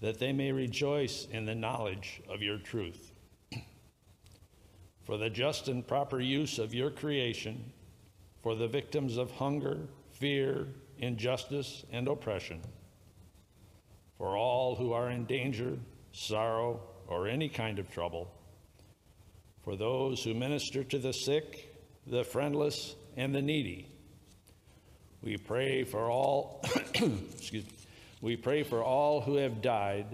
that 0.00 0.20
they 0.20 0.32
may 0.32 0.52
rejoice 0.52 1.26
in 1.32 1.46
the 1.46 1.54
knowledge 1.56 2.22
of 2.28 2.42
your 2.42 2.58
truth. 2.58 3.10
for 5.02 5.16
the 5.16 5.28
just 5.28 5.66
and 5.66 5.84
proper 5.84 6.20
use 6.20 6.60
of 6.60 6.72
your 6.72 6.90
creation, 6.90 7.72
for 8.40 8.54
the 8.54 8.68
victims 8.68 9.16
of 9.16 9.32
hunger, 9.32 9.80
fear, 10.12 10.68
injustice, 10.98 11.84
and 11.90 12.06
oppression, 12.06 12.60
for 14.16 14.36
all 14.36 14.76
who 14.76 14.92
are 14.92 15.10
in 15.10 15.24
danger, 15.24 15.76
sorrow, 16.12 16.80
or 17.08 17.26
any 17.26 17.48
kind 17.48 17.80
of 17.80 17.90
trouble, 17.90 18.32
for 19.64 19.74
those 19.74 20.22
who 20.22 20.34
minister 20.34 20.84
to 20.84 21.00
the 21.00 21.12
sick, 21.12 21.74
the 22.06 22.22
friendless, 22.22 22.94
and 23.16 23.34
the 23.34 23.42
needy. 23.42 23.88
We 25.22 25.36
pray 25.36 25.84
for 25.84 26.10
all, 26.10 26.60
excuse 26.94 27.64
me, 27.64 27.72
we 28.20 28.36
pray 28.36 28.62
for 28.62 28.82
all 28.82 29.20
who 29.20 29.36
have 29.36 29.62
died 29.62 30.06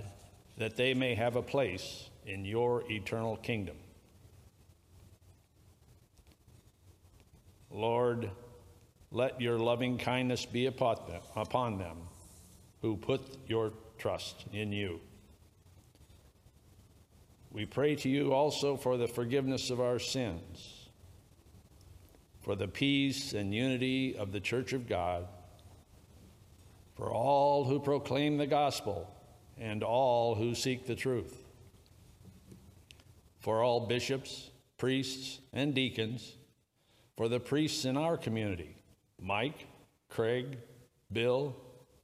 that 0.59 0.77
they 0.77 0.95
may 0.95 1.15
have 1.15 1.37
a 1.37 1.43
place 1.43 2.09
in 2.27 2.45
your 2.45 2.83
eternal 2.91 3.37
kingdom. 3.37 3.77
Lord, 7.71 8.31
let 9.11 9.41
your 9.41 9.59
loving 9.59 9.99
kindness 9.99 10.45
be 10.45 10.67
upon 10.67 10.97
them, 11.09 11.23
upon 11.37 11.79
them 11.79 11.97
who 12.83 12.97
put 12.97 13.21
your 13.47 13.73
trust 13.99 14.45
in 14.53 14.73
you. 14.73 15.01
We 17.51 17.67
pray 17.67 17.95
to 17.97 18.09
you 18.09 18.33
also 18.33 18.77
for 18.77 18.97
the 18.97 19.09
forgiveness 19.09 19.71
of 19.71 19.81
our 19.81 19.99
sins 19.99 20.78
for 22.49 22.57
the 22.57 22.67
peace 22.67 23.35
and 23.35 23.55
unity 23.55 24.17
of 24.17 24.33
the 24.33 24.41
Church 24.41 24.73
of 24.73 24.89
God, 24.89 25.27
for 26.95 27.13
all 27.13 27.67
who 27.67 27.79
proclaim 27.79 28.39
the 28.39 28.47
gospel 28.47 29.07
and 29.59 29.83
all 29.83 30.35
who 30.35 30.55
seek 30.55 30.87
the 30.87 30.95
truth, 30.95 31.45
for 33.39 33.63
all 33.63 33.87
bishops, 33.87 34.49
priests, 34.79 35.41
and 35.53 35.75
deacons, 35.75 36.37
for 37.19 37.29
the 37.29 37.39
priests 37.39 37.85
in 37.85 37.99
our 37.99 38.17
community 38.17 38.75
Mike, 39.21 39.67
Craig, 40.09 40.57
Bill, 41.13 41.55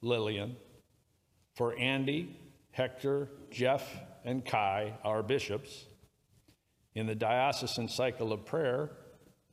Lillian, 0.03 0.57
for 1.55 1.75
Andy, 1.79 2.39
Hector, 2.71 3.31
Jeff, 3.51 3.97
and 4.27 4.45
Kai, 4.45 4.93
our 5.05 5.23
bishops, 5.23 5.87
in 6.95 7.07
the 7.07 7.15
diocesan 7.15 7.89
cycle 7.89 8.31
of 8.31 8.45
prayer, 8.45 8.91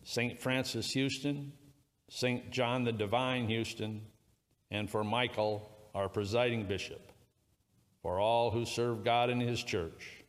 St. 0.04 0.40
Francis 0.40 0.92
Houston, 0.92 1.54
St. 2.10 2.52
John 2.52 2.84
the 2.84 2.92
Divine 2.92 3.48
Houston, 3.48 4.02
and 4.70 4.90
for 4.90 5.04
Michael, 5.04 5.70
our 5.94 6.10
presiding 6.10 6.66
bishop, 6.66 7.12
for 8.02 8.20
all 8.20 8.52
who 8.52 8.66
serve 8.66 9.04
God 9.04 9.30
in 9.30 9.40
his 9.40 9.64
church, 9.64 10.24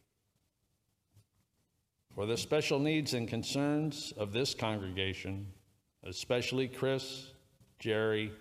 for 2.14 2.26
the 2.26 2.37
special 2.37 2.78
needs 2.78 3.14
and 3.14 3.26
concerns 3.26 4.12
of 4.16 4.32
this 4.32 4.54
congregation, 4.54 5.46
especially 6.04 6.68
Chris, 6.68 7.32
Jerry, 7.78 8.32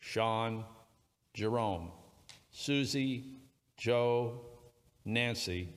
Sean, 0.00 0.64
Jerome, 1.32 1.90
Susie, 2.50 3.24
Joe, 3.76 4.40
Nancy, 5.04 5.68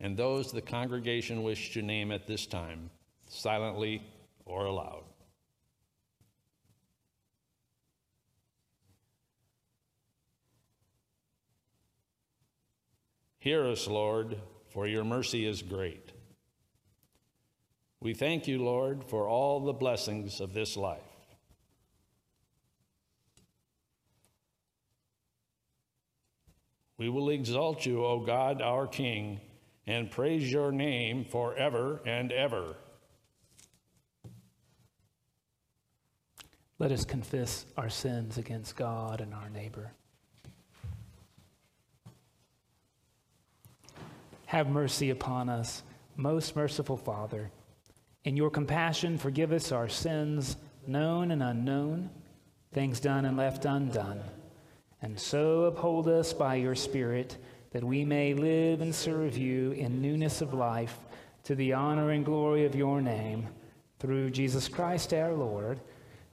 and 0.00 0.16
those 0.16 0.52
the 0.52 0.62
congregation 0.62 1.42
wish 1.42 1.72
to 1.72 1.82
name 1.82 2.12
at 2.12 2.26
this 2.26 2.46
time, 2.46 2.90
silently 3.28 4.02
or 4.44 4.66
aloud. 4.66 5.02
Hear 13.38 13.64
us, 13.66 13.86
Lord, 13.86 14.40
for 14.72 14.88
your 14.88 15.04
mercy 15.04 15.46
is 15.46 15.62
great. 15.62 16.10
We 18.00 18.12
thank 18.12 18.48
you, 18.48 18.62
Lord, 18.62 19.04
for 19.04 19.28
all 19.28 19.60
the 19.60 19.72
blessings 19.72 20.40
of 20.40 20.52
this 20.52 20.76
life. 20.76 21.00
We 26.98 27.08
will 27.08 27.30
exalt 27.30 27.86
you, 27.86 28.04
O 28.04 28.20
God, 28.20 28.62
our 28.62 28.86
King, 28.86 29.40
and 29.86 30.10
praise 30.10 30.50
your 30.50 30.72
name 30.72 31.24
forever 31.24 32.00
and 32.06 32.32
ever. 32.32 32.74
Let 36.78 36.92
us 36.92 37.04
confess 37.04 37.64
our 37.76 37.88
sins 37.88 38.36
against 38.36 38.76
God 38.76 39.20
and 39.20 39.32
our 39.32 39.48
neighbor. 39.48 39.92
Have 44.46 44.68
mercy 44.68 45.10
upon 45.10 45.48
us, 45.48 45.82
most 46.16 46.54
merciful 46.54 46.96
Father. 46.96 47.50
In 48.24 48.36
your 48.36 48.50
compassion, 48.50 49.16
forgive 49.16 49.52
us 49.52 49.72
our 49.72 49.88
sins, 49.88 50.56
known 50.86 51.30
and 51.30 51.42
unknown, 51.42 52.10
things 52.72 53.00
done 53.00 53.24
and 53.24 53.36
left 53.36 53.64
undone. 53.64 54.20
And 55.00 55.18
so 55.18 55.64
uphold 55.64 56.08
us 56.08 56.32
by 56.32 56.56
your 56.56 56.74
Spirit, 56.74 57.38
that 57.70 57.84
we 57.84 58.04
may 58.04 58.34
live 58.34 58.82
and 58.82 58.94
serve 58.94 59.36
you 59.36 59.72
in 59.72 60.02
newness 60.02 60.40
of 60.40 60.54
life, 60.54 60.98
to 61.44 61.54
the 61.54 61.72
honor 61.72 62.10
and 62.10 62.24
glory 62.24 62.66
of 62.66 62.74
your 62.74 63.00
name, 63.00 63.48
through 63.98 64.30
Jesus 64.30 64.68
Christ 64.68 65.14
our 65.14 65.32
Lord. 65.32 65.80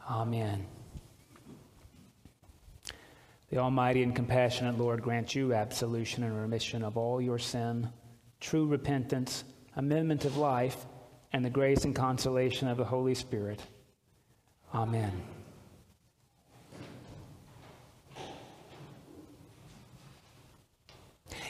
Amen. 0.10 0.66
The 3.50 3.58
Almighty 3.58 4.04
and 4.04 4.16
compassionate 4.16 4.78
Lord 4.78 5.02
grant 5.02 5.36
you 5.36 5.54
absolution 5.54 6.24
and 6.24 6.36
remission 6.36 6.84
of 6.84 6.98
all 6.98 7.22
your 7.22 7.38
sin, 7.38 7.88
true 8.40 8.66
repentance, 8.66 9.44
amendment 9.76 10.26
of 10.26 10.38
life, 10.38 10.86
and 11.32 11.46
the 11.46 11.50
grace 11.50 11.86
and 11.86 11.96
consolation 11.96 12.68
of 12.68 12.78
the 12.78 12.84
Holy 12.84 13.16
Spirit. 13.16 13.62
Amen. 14.74 15.12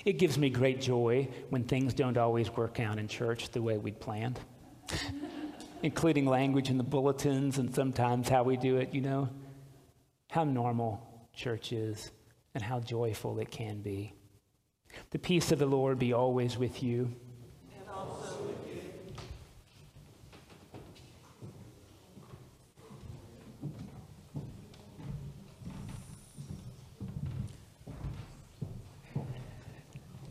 It 0.05 0.19
gives 0.19 0.37
me 0.37 0.49
great 0.49 0.81
joy 0.81 1.29
when 1.49 1.63
things 1.63 1.93
don't 1.93 2.17
always 2.17 2.51
work 2.51 2.79
out 2.79 2.99
in 2.99 3.07
church 3.07 3.49
the 3.51 3.61
way 3.61 3.77
we'd 3.77 4.01
planned, 4.01 4.39
including 5.83 6.25
language 6.25 6.69
in 6.69 6.77
the 6.77 6.83
bulletins 6.83 7.57
and 7.59 7.75
sometimes 7.75 8.29
how 8.29 8.41
we 8.41 8.57
do 8.57 8.77
it, 8.77 8.93
you 8.93 9.01
know. 9.01 9.29
How 10.29 10.45
normal 10.45 11.27
church 11.33 11.73
is 11.73 12.11
and 12.55 12.63
how 12.63 12.79
joyful 12.79 13.37
it 13.39 13.51
can 13.51 13.81
be. 13.81 14.13
The 15.11 15.19
peace 15.19 15.51
of 15.51 15.59
the 15.59 15.65
Lord 15.65 15.99
be 15.99 16.13
always 16.13 16.57
with 16.57 16.81
you. 16.81 17.13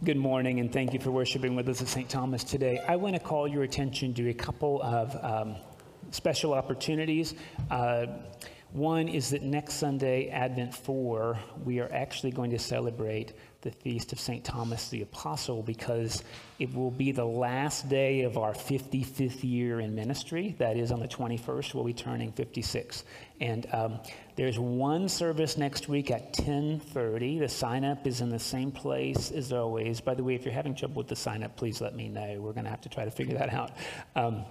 Good 0.05 0.17
morning, 0.17 0.59
and 0.59 0.73
thank 0.73 0.93
you 0.93 0.99
for 0.99 1.13
worshiping 1.13 1.55
with 1.55 1.69
us 1.69 1.81
at 1.81 1.87
St. 1.87 2.09
Thomas 2.09 2.43
today. 2.43 2.83
I 2.89 2.97
want 2.97 3.15
to 3.15 3.21
call 3.21 3.47
your 3.47 3.63
attention 3.63 4.13
to 4.15 4.31
a 4.31 4.35
couple 4.35 4.83
of 4.83 5.17
um, 5.25 5.55
special 6.11 6.55
opportunities. 6.55 7.37
Uh, 7.71 8.07
one 8.73 9.07
is 9.07 9.31
that 9.31 9.43
next 9.43 9.75
Sunday, 9.75 10.29
Advent 10.29 10.75
4, 10.75 11.39
we 11.65 11.79
are 11.79 11.89
actually 11.93 12.33
going 12.33 12.51
to 12.51 12.59
celebrate 12.59 13.35
the 13.61 13.71
feast 13.71 14.13
of 14.13 14.19
St. 14.19 14.43
Thomas 14.43 14.89
the 14.89 15.03
Apostle 15.03 15.63
because 15.63 16.25
it 16.59 16.75
will 16.75 16.91
be 16.91 17.13
the 17.13 17.25
last 17.25 17.89
day 17.89 18.23
of 18.23 18.37
our 18.37 18.55
55th 18.55 19.45
year 19.45 19.79
in 19.79 19.95
ministry. 19.95 20.57
That 20.59 20.77
is 20.77 20.91
on 20.91 20.99
the 20.99 21.07
21st, 21.07 21.75
we'll 21.75 21.85
be 21.85 21.93
turning 21.93 22.33
56. 22.33 23.05
And 23.41 23.69
um, 23.73 24.01
there's 24.35 24.59
one 24.59 25.09
service 25.09 25.59
next 25.59 25.89
week 25.89 26.11
at 26.11 26.33
10:30. 26.33 27.39
The 27.39 27.49
sign 27.49 27.85
up 27.85 28.07
is 28.07 28.21
in 28.21 28.31
the 28.31 28.39
same 28.39 28.73
place 28.73 29.31
as 29.31 29.53
always. 29.53 30.01
By 30.01 30.15
the 30.15 30.25
way, 30.25 30.35
if 30.35 30.45
you're 30.45 30.55
having 30.55 30.75
trouble 30.75 30.97
with 30.97 31.09
the 31.09 31.17
sign 31.17 31.43
up, 31.43 31.57
please 31.57 31.81
let 31.81 31.95
me 31.95 32.09
know. 32.09 32.41
We're 32.41 32.53
going 32.53 32.65
to 32.65 32.71
have 32.71 32.81
to 32.83 32.89
try 32.89 33.05
to 33.05 33.11
figure 33.11 33.37
that 33.39 33.53
out. 33.53 33.73
Um, 34.17 34.45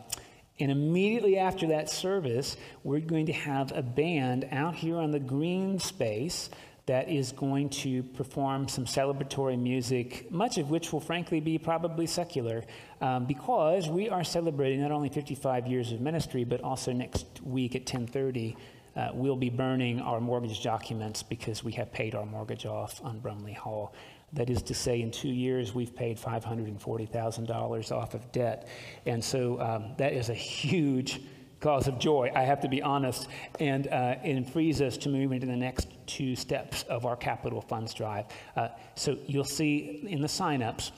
and 0.60 0.70
immediately 0.70 1.39
after 1.39 1.67
that 1.67 1.89
service, 1.89 2.58
we're 2.84 3.00
going 3.00 3.26
to 3.26 3.34
have 3.34 3.72
a 3.76 3.82
band 3.82 4.48
out 4.52 4.76
here 4.76 4.98
on 4.98 5.10
the 5.10 5.20
green 5.20 5.80
space 5.80 6.52
that 6.86 7.10
is 7.10 7.32
going 7.32 7.70
to 7.70 8.04
perform 8.04 8.67
some 8.67 8.86
celebratory 8.86 9.60
music, 9.60 10.32
much 10.32 10.58
of 10.58 10.70
which 10.70 10.94
will 10.94 11.00
frankly 11.00 11.39
be 11.39 11.58
probably 11.58 12.06
secular, 12.06 12.63
um, 13.02 13.26
because 13.26 13.88
we 13.88 14.10
are 14.10 14.24
celebrating 14.24 14.82
not 14.82 14.91
only 14.91 15.10
55 15.10 15.67
years 15.67 15.91
of 15.91 16.02
ministry, 16.02 16.44
but 16.44 16.62
also 16.62 16.91
next 16.91 17.26
week 17.44 17.76
at 17.76 17.82
1030 17.82 18.56
uh, 18.95 19.10
we'll 19.13 19.36
be 19.36 19.49
burning 19.49 19.99
our 19.99 20.19
mortgage 20.19 20.63
documents 20.63 21.23
because 21.23 21.63
we 21.63 21.71
have 21.73 21.91
paid 21.91 22.15
our 22.15 22.25
mortgage 22.25 22.65
off 22.65 22.99
on 23.04 23.19
Brumley 23.19 23.54
Hall. 23.54 23.93
That 24.34 24.49
is 24.49 24.62
to 24.63 24.73
say, 24.73 25.01
in 25.01 25.12
two 25.12 25.30
years, 25.30 25.73
we've 25.73 25.95
paid 25.95 26.17
$540,000 26.17 27.91
off 27.91 28.13
of 28.13 28.32
debt. 28.32 28.67
And 29.06 29.23
so 29.23 29.60
um, 29.62 29.93
that 29.97 30.13
is 30.13 30.30
a 30.30 30.34
huge 30.34 31.21
cause 31.60 31.88
of 31.88 31.99
joy, 31.99 32.32
I 32.36 32.41
have 32.41 32.60
to 32.62 32.67
be 32.67 32.82
honest. 32.82 33.27
And 33.60 33.88
uh, 33.88 34.15
it 34.23 34.49
frees 34.49 34.82
us 34.82 34.97
to 34.97 35.10
move 35.10 35.32
into 35.32 35.47
the 35.47 35.56
next 35.56 35.88
two 36.08 36.36
steps 36.36 36.84
of 36.84 37.06
our 37.06 37.15
capital 37.15 37.62
funds 37.62 37.93
drive. 37.93 38.25
Uh, 38.56 38.69
so 38.95 39.17
you'll 39.27 39.43
see 39.43 40.06
in 40.08 40.21
the 40.21 40.27
signups, 40.27 40.91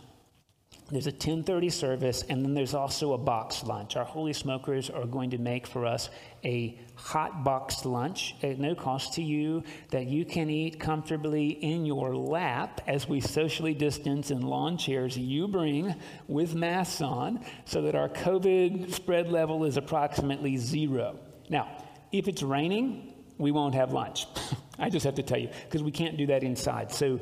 there's 0.92 1.08
a 1.08 1.12
1030 1.12 1.70
service, 1.70 2.24
and 2.30 2.44
then 2.44 2.54
there's 2.54 2.74
also 2.74 3.14
a 3.14 3.18
box 3.18 3.64
lunch. 3.64 3.96
Our 3.96 4.04
holy 4.04 4.34
smokers 4.34 4.90
are 4.90 5.06
going 5.06 5.32
to 5.32 5.38
make 5.38 5.66
for 5.66 5.86
us 5.86 6.10
a 6.44 6.78
hot 6.96 7.44
box 7.44 7.86
lunch 7.86 8.36
at 8.44 8.60
no 8.60 8.76
cost 8.76 9.14
to 9.14 9.24
you 9.24 9.64
that 9.90 10.06
you 10.06 10.26
can 10.26 10.50
eat 10.50 10.80
comfortably 10.80 11.50
in 11.50 11.86
your 11.86 12.16
lap 12.16 12.82
as 12.86 13.08
we 13.08 13.22
socially 13.22 13.74
distance 13.74 14.30
in 14.30 14.42
lawn 14.42 14.78
chairs 14.78 15.18
you 15.18 15.48
bring 15.48 15.96
with 16.28 16.54
masks 16.54 17.02
on 17.02 17.44
so 17.66 17.82
that 17.82 17.96
our 17.96 18.10
COVID 18.10 18.94
spread 18.94 19.32
level 19.32 19.64
is 19.64 19.78
approximately 19.78 20.58
zero. 20.58 21.18
Now, 21.50 21.84
if 22.12 22.28
it's 22.28 22.44
raining, 22.44 23.14
we 23.38 23.52
won't 23.52 23.76
have 23.76 23.94
lunch. 23.94 24.28
I 24.80 24.90
just 24.90 25.06
have 25.06 25.16
to 25.16 25.24
tell 25.24 25.40
you, 25.40 25.50
because 25.66 25.82
we 25.82 25.92
can't 25.92 26.18
do 26.18 26.28
that 26.28 26.44
inside. 26.44 26.92
So, 26.92 27.20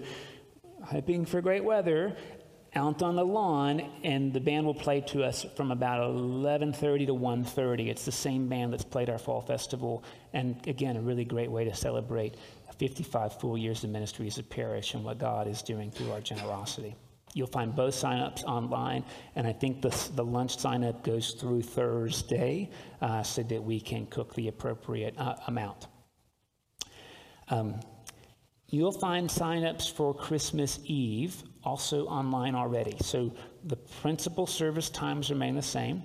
hoping 0.83 1.25
for 1.25 1.41
great 1.41 1.63
weather, 1.63 2.15
out 2.75 3.01
on 3.01 3.15
the 3.15 3.25
lawn 3.25 3.81
and 4.03 4.31
the 4.31 4.39
band 4.39 4.65
will 4.65 4.73
play 4.73 5.01
to 5.01 5.23
us 5.23 5.45
from 5.55 5.71
about 5.71 5.99
11.30 6.15 7.07
to 7.07 7.13
1.30 7.13 7.89
it's 7.89 8.05
the 8.05 8.11
same 8.11 8.47
band 8.47 8.71
that's 8.71 8.83
played 8.83 9.09
our 9.09 9.17
fall 9.17 9.41
festival 9.41 10.03
and 10.33 10.55
again 10.67 10.95
a 10.95 11.01
really 11.01 11.25
great 11.25 11.51
way 11.51 11.65
to 11.65 11.75
celebrate 11.75 12.35
55 12.77 13.39
full 13.39 13.57
years 13.57 13.83
of 13.83 13.89
ministry 13.89 14.25
as 14.27 14.37
a 14.37 14.43
parish 14.43 14.93
and 14.93 15.03
what 15.03 15.17
god 15.17 15.47
is 15.47 15.61
doing 15.61 15.91
through 15.91 16.11
our 16.11 16.21
generosity 16.21 16.95
You'll 17.33 17.47
find 17.47 17.73
both 17.73 17.93
signups 17.93 18.43
online, 18.43 19.05
and 19.35 19.47
I 19.47 19.53
think 19.53 19.81
the, 19.81 19.89
the 20.15 20.23
lunch 20.23 20.57
signup 20.57 21.03
goes 21.03 21.31
through 21.31 21.61
Thursday 21.61 22.69
uh, 23.01 23.23
so 23.23 23.43
that 23.43 23.63
we 23.63 23.79
can 23.79 24.05
cook 24.07 24.33
the 24.35 24.49
appropriate 24.49 25.15
uh, 25.17 25.35
amount. 25.47 25.87
Um, 27.49 27.79
you'll 28.67 28.91
find 28.91 29.29
signups 29.29 29.91
for 29.91 30.13
Christmas 30.13 30.79
Eve 30.83 31.41
also 31.63 32.05
online 32.07 32.55
already. 32.55 32.97
So 33.01 33.33
the 33.65 33.75
principal 33.75 34.47
service 34.47 34.89
times 34.89 35.29
remain 35.29 35.55
the 35.55 35.61
same 35.61 36.03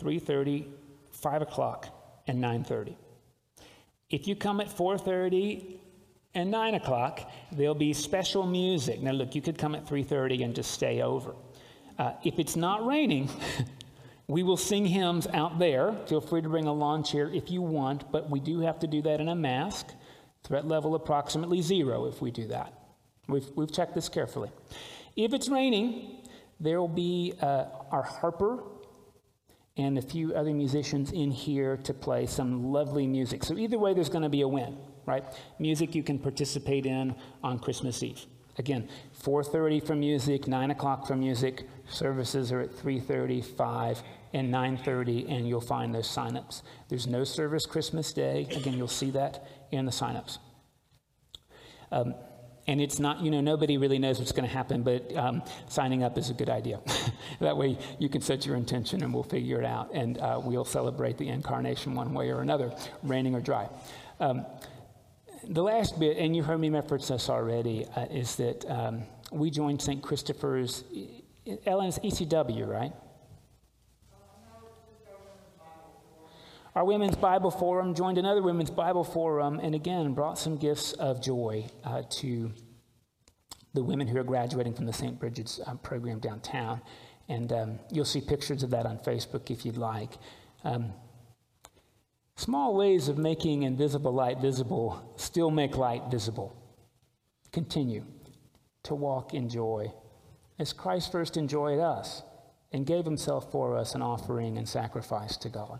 3.30, 0.00 0.66
5 1.10 1.42
o'clock, 1.42 1.88
and 2.26 2.42
9.30. 2.42 2.94
If 4.10 4.26
you 4.26 4.36
come 4.36 4.60
at 4.60 4.68
4.30 4.68 5.78
and 6.34 6.50
9 6.50 6.74
o'clock, 6.74 7.30
there'll 7.50 7.74
be 7.74 7.92
special 7.92 8.46
music. 8.46 9.00
Now, 9.00 9.12
look, 9.12 9.34
you 9.34 9.42
could 9.42 9.58
come 9.58 9.74
at 9.74 9.86
3.30 9.86 10.44
and 10.44 10.54
just 10.54 10.70
stay 10.70 11.02
over. 11.02 11.34
Uh, 11.98 12.12
if 12.24 12.38
it's 12.38 12.56
not 12.56 12.86
raining, 12.86 13.28
we 14.26 14.42
will 14.42 14.56
sing 14.56 14.86
hymns 14.86 15.26
out 15.28 15.58
there. 15.58 15.94
Feel 16.06 16.20
free 16.20 16.42
to 16.42 16.48
bring 16.48 16.66
a 16.66 16.72
lawn 16.72 17.04
chair 17.04 17.28
if 17.32 17.50
you 17.50 17.62
want, 17.62 18.10
but 18.10 18.30
we 18.30 18.40
do 18.40 18.60
have 18.60 18.78
to 18.80 18.86
do 18.86 19.02
that 19.02 19.20
in 19.20 19.28
a 19.28 19.34
mask. 19.34 19.88
Threat 20.42 20.66
level 20.66 20.94
approximately 20.94 21.62
zero 21.62 22.06
if 22.06 22.20
we 22.20 22.30
do 22.30 22.48
that. 22.48 22.81
We've, 23.32 23.50
we've 23.56 23.72
checked 23.72 23.94
this 23.94 24.08
carefully. 24.08 24.50
If 25.16 25.32
it's 25.32 25.48
raining, 25.48 26.18
there 26.60 26.78
will 26.80 26.88
be 26.88 27.34
uh, 27.40 27.64
our 27.90 28.02
harper 28.02 28.62
and 29.76 29.96
a 29.96 30.02
few 30.02 30.34
other 30.34 30.52
musicians 30.52 31.12
in 31.12 31.30
here 31.30 31.78
to 31.78 31.94
play 31.94 32.26
some 32.26 32.72
lovely 32.72 33.06
music. 33.06 33.42
So 33.42 33.56
either 33.56 33.78
way, 33.78 33.94
there's 33.94 34.10
going 34.10 34.22
to 34.22 34.28
be 34.28 34.42
a 34.42 34.48
win, 34.48 34.76
right? 35.06 35.24
Music 35.58 35.94
you 35.94 36.02
can 36.02 36.18
participate 36.18 36.84
in 36.84 37.14
on 37.42 37.58
Christmas 37.58 38.02
Eve. 38.02 38.26
Again, 38.58 38.86
4:30 39.22 39.86
for 39.86 39.94
music, 39.94 40.46
9 40.46 40.70
o'clock 40.70 41.06
for 41.06 41.16
music. 41.16 41.66
Services 41.88 42.52
are 42.52 42.60
at 42.60 42.70
3:30, 42.70 43.42
5, 43.42 44.02
and 44.34 44.52
9:30, 44.52 45.26
and 45.30 45.48
you'll 45.48 45.62
find 45.62 45.94
those 45.94 46.06
signups. 46.06 46.60
There's 46.88 47.06
no 47.06 47.24
service 47.24 47.64
Christmas 47.64 48.12
Day. 48.12 48.46
Again, 48.54 48.76
you'll 48.76 48.88
see 48.88 49.10
that 49.12 49.46
in 49.70 49.86
the 49.86 49.90
signups. 49.90 50.36
Um, 51.90 52.14
and 52.66 52.80
it's 52.80 52.98
not, 52.98 53.20
you 53.20 53.30
know, 53.30 53.40
nobody 53.40 53.76
really 53.76 53.98
knows 53.98 54.18
what's 54.18 54.32
going 54.32 54.48
to 54.48 54.54
happen, 54.54 54.82
but 54.82 55.14
um, 55.16 55.42
signing 55.68 56.04
up 56.04 56.16
is 56.16 56.30
a 56.30 56.34
good 56.34 56.48
idea. 56.48 56.80
that 57.40 57.56
way 57.56 57.76
you 57.98 58.08
can 58.08 58.20
set 58.20 58.46
your 58.46 58.56
intention 58.56 59.02
and 59.02 59.12
we'll 59.12 59.24
figure 59.24 59.58
it 59.58 59.64
out 59.64 59.90
and 59.92 60.18
uh, 60.18 60.40
we'll 60.42 60.64
celebrate 60.64 61.18
the 61.18 61.28
incarnation 61.28 61.94
one 61.94 62.14
way 62.14 62.30
or 62.30 62.40
another, 62.40 62.72
raining 63.02 63.34
or 63.34 63.40
dry. 63.40 63.68
Um, 64.20 64.46
the 65.48 65.62
last 65.62 65.98
bit, 65.98 66.18
and 66.18 66.36
you 66.36 66.44
heard 66.44 66.60
me 66.60 66.70
reference 66.70 67.08
this 67.08 67.28
already, 67.28 67.84
uh, 67.96 68.06
is 68.10 68.36
that 68.36 68.64
um, 68.70 69.02
we 69.32 69.50
joined 69.50 69.82
St. 69.82 70.00
Christopher's, 70.00 70.84
Ellen's 71.66 71.98
ECW, 71.98 72.68
right? 72.68 72.92
Our 76.74 76.86
Women's 76.86 77.16
Bible 77.16 77.50
Forum 77.50 77.94
joined 77.94 78.16
another 78.16 78.40
Women's 78.40 78.70
Bible 78.70 79.04
Forum 79.04 79.60
and 79.62 79.74
again 79.74 80.14
brought 80.14 80.38
some 80.38 80.56
gifts 80.56 80.94
of 80.94 81.20
joy 81.20 81.66
uh, 81.84 82.02
to 82.08 82.50
the 83.74 83.82
women 83.82 84.06
who 84.06 84.16
are 84.16 84.24
graduating 84.24 84.72
from 84.72 84.86
the 84.86 84.92
St. 84.92 85.20
Bridget's 85.20 85.60
um, 85.66 85.76
program 85.76 86.18
downtown. 86.18 86.80
And 87.28 87.52
um, 87.52 87.78
you'll 87.90 88.06
see 88.06 88.22
pictures 88.22 88.62
of 88.62 88.70
that 88.70 88.86
on 88.86 88.96
Facebook 89.00 89.50
if 89.50 89.66
you'd 89.66 89.76
like. 89.76 90.12
Um, 90.64 90.94
small 92.36 92.74
ways 92.74 93.08
of 93.08 93.18
making 93.18 93.64
invisible 93.64 94.14
light 94.14 94.38
visible 94.38 95.12
still 95.16 95.50
make 95.50 95.76
light 95.76 96.04
visible. 96.10 96.56
Continue 97.52 98.06
to 98.84 98.94
walk 98.94 99.34
in 99.34 99.50
joy 99.50 99.92
as 100.58 100.72
Christ 100.72 101.12
first 101.12 101.36
enjoyed 101.36 101.80
us 101.80 102.22
and 102.72 102.86
gave 102.86 103.04
himself 103.04 103.52
for 103.52 103.76
us 103.76 103.94
an 103.94 104.00
offering 104.00 104.56
and 104.56 104.66
sacrifice 104.66 105.36
to 105.36 105.50
God. 105.50 105.78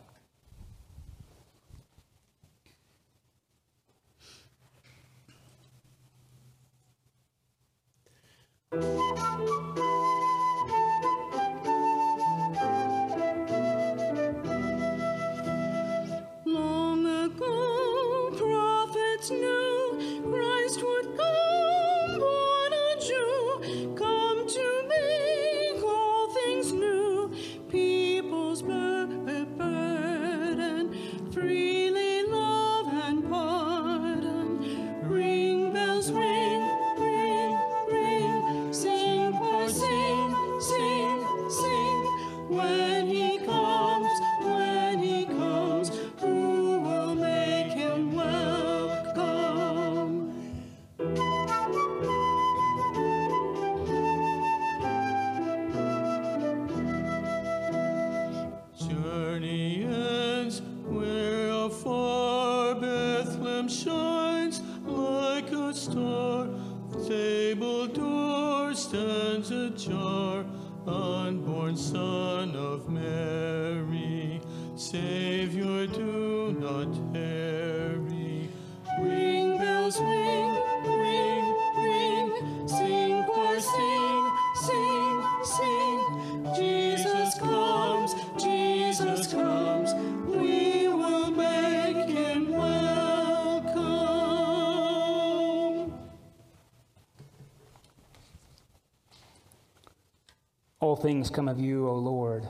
Things 101.02 101.30
come 101.30 101.48
of 101.48 101.58
you, 101.58 101.88
O 101.88 101.94
Lord. 101.96 102.46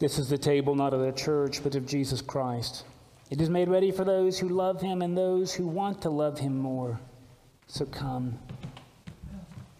This 0.00 0.18
is 0.18 0.28
the 0.28 0.36
table 0.36 0.74
not 0.74 0.92
of 0.92 1.00
the 1.00 1.12
church, 1.12 1.62
but 1.62 1.76
of 1.76 1.86
Jesus 1.86 2.20
Christ. 2.20 2.84
It 3.30 3.40
is 3.40 3.48
made 3.48 3.68
ready 3.68 3.92
for 3.92 4.04
those 4.04 4.36
who 4.36 4.48
love 4.48 4.80
him 4.80 5.00
and 5.00 5.16
those 5.16 5.54
who 5.54 5.68
want 5.68 6.02
to 6.02 6.10
love 6.10 6.40
him 6.40 6.58
more. 6.58 6.98
So 7.68 7.86
come. 7.86 8.36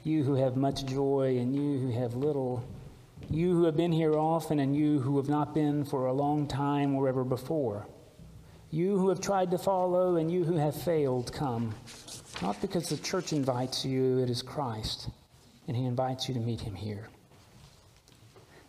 You 0.05 0.23
who 0.23 0.35
have 0.35 0.57
much 0.57 0.87
joy 0.87 1.39
and 1.41 1.55
you 1.55 1.81
who 1.81 2.01
have 2.01 2.15
little. 2.15 2.65
You 3.31 3.55
who 3.55 3.65
have 3.65 3.77
been 3.77 3.93
here 3.93 4.15
often 4.15 4.61
and 4.61 4.77
you 4.77 5.01
who 5.01 5.17
have 5.17 5.29
not 5.29 5.55
been 5.55 5.85
for 5.85 6.07
a 6.07 6.13
long 6.13 6.47
time 6.47 6.95
or 6.95 7.09
ever 7.09 7.25
before. 7.25 7.89
You 8.71 8.97
who 8.97 9.09
have 9.09 9.21
tried 9.21 9.51
to 9.51 9.59
follow 9.59 10.17
and 10.17 10.31
you 10.31 10.45
who 10.45 10.57
have 10.57 10.81
failed, 10.81 11.33
come. 11.33 11.75
Not 12.41 12.61
because 12.61 12.89
the 12.89 12.97
church 12.99 13.33
invites 13.33 13.85
you, 13.85 14.19
it 14.19 14.31
is 14.31 14.43
Christ, 14.43 15.09
and 15.67 15.77
he 15.77 15.85
invites 15.85 16.29
you 16.29 16.35
to 16.35 16.41
meet 16.41 16.61
him 16.61 16.75
here. 16.75 17.09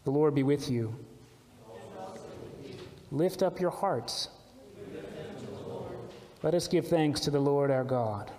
The 0.06 0.12
Lord 0.12 0.34
be 0.34 0.42
with 0.42 0.72
you. 0.72 0.96
Lift 3.12 3.44
up 3.44 3.60
your 3.60 3.70
hearts. 3.70 4.30
Let 6.42 6.56
us 6.56 6.68
give 6.68 6.88
thanks 6.88 7.20
to 7.22 7.32
the 7.32 7.40
Lord 7.40 7.70
our 7.70 7.84
God. 7.84 8.32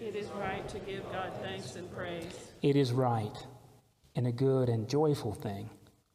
It 0.00 0.14
is 0.14 0.28
right 0.38 0.68
to 0.68 0.78
give 0.80 1.02
God 1.10 1.32
thanks 1.42 1.74
and 1.74 1.92
praise. 1.92 2.52
It 2.62 2.76
is 2.76 2.92
right 2.92 3.32
and 4.14 4.26
a 4.26 4.32
good 4.32 4.68
and 4.68 4.88
joyful 4.88 5.32
thing, 5.32 5.68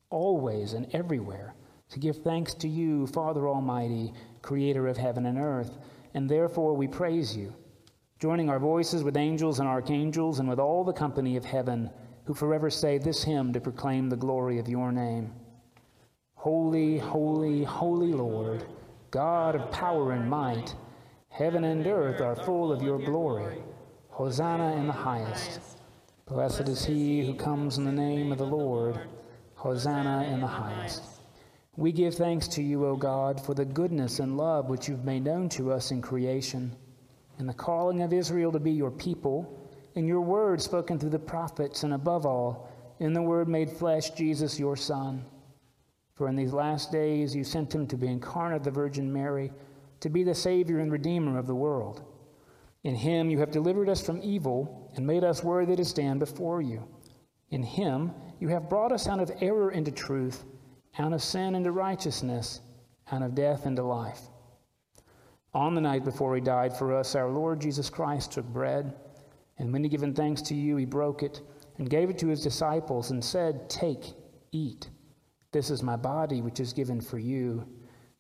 always 0.09 0.73
and 0.73 0.87
everywhere, 0.93 1.55
to 1.89 1.99
give 1.99 2.17
thanks 2.23 2.53
to 2.55 2.67
you, 2.67 3.05
Father 3.07 3.47
Almighty, 3.47 4.13
creator 4.41 4.87
of 4.87 4.97
heaven 4.97 5.25
and 5.25 5.37
earth, 5.37 5.77
and 6.13 6.29
therefore 6.29 6.73
we 6.73 6.87
praise 6.87 7.35
you 7.35 7.53
joining 8.21 8.51
our 8.51 8.59
voices 8.59 9.03
with 9.03 9.17
angels 9.17 9.57
and 9.57 9.67
archangels 9.67 10.37
and 10.37 10.47
with 10.47 10.59
all 10.59 10.83
the 10.83 10.93
company 10.93 11.37
of 11.37 11.43
heaven, 11.43 11.89
who 12.23 12.35
forever 12.35 12.69
say 12.69 12.99
this 12.99 13.23
hymn 13.23 13.51
to 13.51 13.59
proclaim 13.59 14.09
the 14.09 14.15
glory 14.15 14.59
of 14.59 14.69
your 14.69 14.91
name. 14.91 15.33
Holy, 16.35 16.99
holy, 16.99 17.63
holy 17.63 18.13
Lord, 18.13 18.63
God 19.09 19.55
of 19.55 19.71
power 19.71 20.11
and 20.11 20.29
might, 20.29 20.75
heaven 21.29 21.63
and 21.63 21.87
earth 21.87 22.21
are 22.21 22.35
full 22.35 22.71
of 22.71 22.83
your 22.83 22.99
glory. 22.99 23.57
Hosanna 24.09 24.75
in 24.75 24.85
the 24.85 24.93
highest. 24.93 25.59
Blessed 26.27 26.69
is 26.69 26.85
he 26.85 27.25
who 27.25 27.33
comes 27.33 27.79
in 27.79 27.85
the 27.85 27.91
name 27.91 28.31
of 28.31 28.37
the 28.37 28.45
Lord. 28.45 28.99
Hosanna 29.55 30.29
in 30.31 30.41
the 30.41 30.47
highest. 30.47 31.01
We 31.75 31.91
give 31.91 32.13
thanks 32.13 32.47
to 32.49 32.61
you, 32.61 32.85
O 32.85 32.95
God, 32.95 33.43
for 33.43 33.55
the 33.55 33.65
goodness 33.65 34.19
and 34.19 34.37
love 34.37 34.69
which 34.69 34.87
you've 34.87 35.05
made 35.05 35.23
known 35.23 35.49
to 35.49 35.71
us 35.71 35.89
in 35.89 36.03
creation, 36.03 36.75
and 37.37 37.47
the 37.47 37.53
calling 37.53 38.01
of 38.01 38.13
Israel 38.13 38.51
to 38.51 38.59
be 38.59 38.71
your 38.71 38.91
people, 38.91 39.69
in 39.95 40.07
your 40.07 40.21
word 40.21 40.61
spoken 40.61 40.99
through 40.99 41.09
the 41.09 41.19
prophets, 41.19 41.83
and 41.83 41.93
above 41.93 42.25
all, 42.25 42.69
in 42.99 43.13
the 43.13 43.21
word 43.21 43.47
made 43.47 43.69
flesh, 43.69 44.11
Jesus, 44.11 44.59
your 44.59 44.75
Son. 44.75 45.25
For 46.13 46.27
in 46.27 46.35
these 46.35 46.53
last 46.53 46.91
days 46.91 47.35
you 47.35 47.43
sent 47.43 47.73
him 47.73 47.87
to 47.87 47.97
be 47.97 48.07
incarnate 48.07 48.63
the 48.63 48.71
Virgin 48.71 49.11
Mary, 49.11 49.51
to 50.01 50.09
be 50.09 50.23
the 50.23 50.35
Savior 50.35 50.79
and 50.79 50.91
Redeemer 50.91 51.37
of 51.39 51.47
the 51.47 51.55
world. 51.55 52.03
In 52.83 52.95
him 52.95 53.29
you 53.29 53.39
have 53.39 53.51
delivered 53.51 53.89
us 53.89 54.05
from 54.05 54.21
evil 54.23 54.91
and 54.95 55.05
made 55.05 55.23
us 55.23 55.43
worthy 55.43 55.75
to 55.75 55.85
stand 55.85 56.19
before 56.19 56.61
you. 56.61 56.87
In 57.49 57.63
him 57.63 58.11
you 58.39 58.47
have 58.49 58.69
brought 58.69 58.91
us 58.91 59.07
out 59.07 59.19
of 59.19 59.31
error 59.41 59.71
into 59.71 59.91
truth, 59.91 60.43
out 60.97 61.13
of 61.13 61.21
sin 61.21 61.55
into 61.55 61.71
righteousness, 61.71 62.61
out 63.11 63.21
of 63.21 63.35
death 63.35 63.65
into 63.65 63.83
life. 63.83 64.21
On 65.53 65.75
the 65.75 65.81
night 65.81 66.05
before 66.05 66.33
he 66.33 66.41
died 66.41 66.75
for 66.75 66.95
us, 66.95 67.13
our 67.13 67.29
Lord 67.29 67.59
Jesus 67.59 67.89
Christ 67.89 68.31
took 68.31 68.45
bread, 68.45 68.93
and 69.57 69.73
when 69.73 69.83
he 69.83 69.89
given 69.89 70.13
thanks 70.13 70.41
to 70.43 70.55
you, 70.55 70.77
he 70.77 70.85
broke 70.85 71.23
it 71.23 71.41
and 71.77 71.89
gave 71.89 72.09
it 72.09 72.17
to 72.19 72.27
his 72.27 72.41
disciples 72.41 73.11
and 73.11 73.23
said, 73.23 73.69
Take, 73.69 74.13
eat. 74.53 74.89
This 75.51 75.69
is 75.69 75.83
my 75.83 75.97
body, 75.97 76.41
which 76.41 76.61
is 76.61 76.71
given 76.71 77.01
for 77.01 77.19
you. 77.19 77.67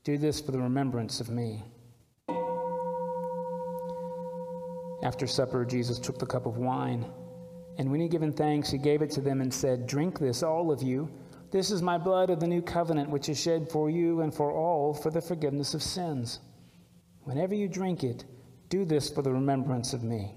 Do 0.03 0.17
this 0.17 0.41
for 0.41 0.51
the 0.51 0.59
remembrance 0.59 1.21
of 1.21 1.29
me. 1.29 1.63
After 5.03 5.25
supper, 5.25 5.63
Jesus 5.63 5.99
took 5.99 6.19
the 6.19 6.25
cup 6.25 6.45
of 6.45 6.57
wine, 6.57 7.05
and 7.77 7.89
when 7.89 8.01
he 8.01 8.09
given 8.09 8.33
thanks, 8.33 8.69
he 8.69 8.77
gave 8.77 9.01
it 9.01 9.09
to 9.11 9.21
them 9.21 9.39
and 9.39 9.53
said, 9.53 9.87
Drink 9.87 10.19
this, 10.19 10.43
all 10.43 10.69
of 10.69 10.83
you. 10.83 11.09
This 11.49 11.71
is 11.71 11.81
my 11.81 11.97
blood 11.97 12.29
of 12.29 12.39
the 12.39 12.47
new 12.47 12.61
covenant, 12.61 13.09
which 13.09 13.29
is 13.29 13.39
shed 13.39 13.69
for 13.71 13.89
you 13.89 14.21
and 14.21 14.33
for 14.33 14.51
all 14.51 14.93
for 14.93 15.09
the 15.11 15.21
forgiveness 15.21 15.73
of 15.73 15.81
sins. 15.81 16.39
Whenever 17.23 17.53
you 17.55 17.67
drink 17.67 18.03
it, 18.03 18.25
do 18.69 18.85
this 18.85 19.09
for 19.09 19.21
the 19.21 19.31
remembrance 19.31 19.93
of 19.93 20.03
me. 20.03 20.35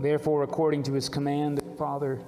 Therefore, 0.00 0.42
according 0.42 0.82
to 0.84 0.92
his 0.92 1.08
command, 1.08 1.60
Father, 1.78 2.20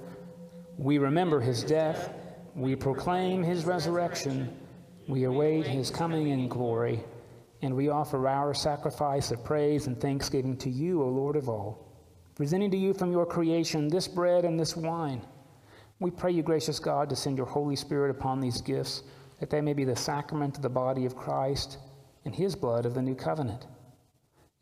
we 0.77 0.97
remember 0.97 1.39
his 1.39 1.63
death, 1.63 2.13
we 2.55 2.75
proclaim 2.75 3.43
his 3.43 3.65
resurrection, 3.65 4.57
we 5.07 5.23
await 5.23 5.67
his 5.67 5.89
coming 5.89 6.29
in 6.29 6.47
glory 6.47 7.03
and 7.61 7.75
we 7.75 7.89
offer 7.89 8.27
our 8.27 8.53
sacrifice 8.53 9.31
of 9.31 9.43
praise 9.43 9.87
and 9.87 9.99
thanksgiving 9.99 10.55
to 10.57 10.69
you, 10.69 11.01
O 11.01 11.07
Lord 11.07 11.35
of 11.35 11.49
all, 11.49 11.93
presenting 12.35 12.71
to 12.71 12.77
you 12.77 12.93
from 12.93 13.11
your 13.11 13.25
creation 13.25 13.87
this 13.87 14.07
bread 14.07 14.45
and 14.45 14.59
this 14.59 14.75
wine. 14.75 15.21
We 15.99 16.11
pray 16.11 16.31
you, 16.31 16.41
gracious 16.41 16.79
God, 16.79 17.09
to 17.09 17.15
send 17.15 17.37
your 17.37 17.45
Holy 17.45 17.75
Spirit 17.75 18.11
upon 18.11 18.39
these 18.39 18.61
gifts, 18.61 19.03
that 19.39 19.49
they 19.49 19.61
may 19.61 19.73
be 19.73 19.83
the 19.83 19.95
sacrament 19.95 20.57
of 20.57 20.61
the 20.61 20.69
body 20.69 21.05
of 21.05 21.15
Christ 21.15 21.77
and 22.25 22.35
his 22.35 22.55
blood 22.55 22.85
of 22.85 22.93
the 22.93 23.01
new 23.01 23.15
covenant. 23.15 23.67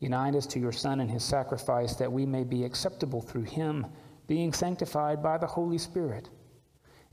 Unite 0.00 0.36
us 0.36 0.46
to 0.46 0.60
your 0.60 0.72
Son 0.72 1.00
and 1.00 1.10
his 1.10 1.24
sacrifice, 1.24 1.96
that 1.96 2.12
we 2.12 2.24
may 2.24 2.44
be 2.44 2.64
acceptable 2.64 3.20
through 3.20 3.42
him, 3.42 3.86
being 4.28 4.52
sanctified 4.52 5.22
by 5.22 5.36
the 5.36 5.46
Holy 5.46 5.78
Spirit. 5.78 6.30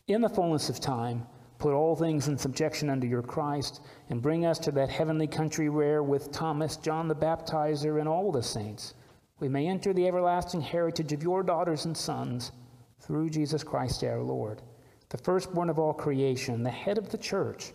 In 0.07 0.21
the 0.21 0.29
fullness 0.29 0.69
of 0.69 0.79
time, 0.79 1.25
put 1.57 1.73
all 1.73 1.95
things 1.95 2.27
in 2.27 2.37
subjection 2.37 2.89
under 2.89 3.07
your 3.07 3.23
Christ, 3.23 3.81
and 4.09 4.21
bring 4.21 4.45
us 4.45 4.59
to 4.59 4.71
that 4.71 4.89
heavenly 4.89 5.25
country 5.25 5.69
where, 5.69 6.03
with 6.03 6.31
Thomas, 6.31 6.77
John 6.77 7.07
the 7.07 7.15
Baptizer, 7.15 7.99
and 7.99 8.07
all 8.07 8.31
the 8.31 8.43
saints, 8.43 8.93
we 9.39 9.49
may 9.49 9.67
enter 9.67 9.91
the 9.91 10.07
everlasting 10.07 10.61
heritage 10.61 11.11
of 11.11 11.23
your 11.23 11.41
daughters 11.41 11.85
and 11.85 11.97
sons 11.97 12.51
through 12.99 13.29
Jesus 13.31 13.63
Christ 13.63 14.03
our 14.03 14.21
Lord, 14.21 14.61
the 15.09 15.17
firstborn 15.17 15.69
of 15.69 15.79
all 15.79 15.93
creation, 15.93 16.63
the 16.63 16.69
head 16.69 16.97
of 16.97 17.09
the 17.09 17.17
church, 17.17 17.71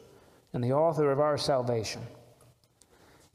and 0.53 0.63
the 0.63 0.73
author 0.73 1.11
of 1.11 1.21
our 1.21 1.39
salvation. 1.39 2.03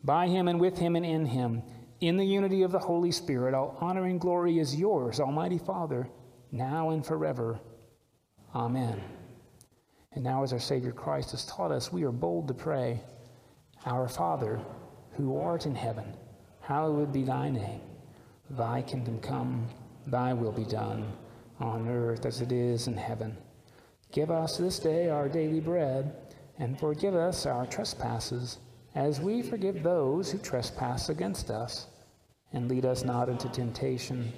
By 0.04 0.28
him 0.28 0.48
and 0.48 0.60
with 0.60 0.78
him 0.78 0.96
and 0.96 1.06
in 1.06 1.26
him, 1.26 1.64
in 2.02 2.18
the 2.18 2.26
unity 2.26 2.64
of 2.64 2.72
the 2.72 2.80
Holy 2.80 3.12
Spirit, 3.12 3.54
all 3.54 3.78
honor 3.80 4.06
and 4.06 4.20
glory 4.20 4.60
is 4.60 4.76
yours, 4.76 5.20
Almighty 5.20 5.58
Father, 5.58 6.08
now 6.52 6.90
and 6.92 7.06
forever. 7.06 7.60
Amen. 8.54 9.02
And 10.12 10.24
now, 10.24 10.44
as 10.44 10.54
our 10.54 10.60
Savior 10.60 10.92
Christ 10.92 11.32
has 11.32 11.46
taught 11.46 11.72
us, 11.72 11.92
we 11.92 12.04
are 12.04 12.12
bold 12.12 12.48
to 12.48 12.54
pray, 12.54 13.02
Our 13.86 14.08
Father, 14.08 14.60
who 15.14 15.38
art 15.38 15.66
in 15.66 15.76
heaven, 15.76 16.14
hallowed 16.62 17.12
be 17.12 17.24
thy 17.24 17.50
name. 17.50 17.82
Thy 18.52 18.82
kingdom 18.82 19.20
come, 19.20 19.68
thy 20.08 20.34
will 20.34 20.52
be 20.52 20.66
done, 20.66 21.12
on 21.60 21.88
earth 21.88 22.26
as 22.26 22.42
it 22.42 22.52
is 22.52 22.88
in 22.88 22.96
heaven. 22.96 23.36
Give 24.16 24.32
us 24.32 24.56
this 24.58 24.80
day 24.80 25.10
our 25.10 25.28
daily 25.28 25.60
bread, 25.60 26.16
and 26.58 26.80
forgive 26.80 27.16
us 27.16 27.46
our 27.46 27.66
trespasses, 27.66 28.60
as 28.96 29.20
we 29.20 29.42
forgive 29.42 29.84
those 29.84 30.32
who 30.32 30.38
trespass 30.38 31.10
against 31.10 31.52
us. 31.52 31.88
And 32.54 32.70
lead 32.70 32.86
us 32.86 33.04
not 33.04 33.28
into 33.28 33.50
temptation, 33.50 34.32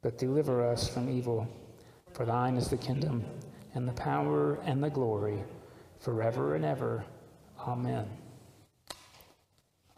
but 0.00 0.16
deliver 0.16 0.66
us 0.66 0.88
from 0.88 1.10
evil. 1.10 1.46
For 2.14 2.24
thine 2.24 2.56
is 2.56 2.70
the 2.70 2.78
kingdom 2.78 3.22
and 3.74 3.86
the 3.86 3.92
power 3.92 4.54
and 4.64 4.82
the 4.82 4.88
glory 4.88 5.44
forever 5.98 6.54
and 6.54 6.64
ever. 6.64 7.04
Amen. 7.58 8.08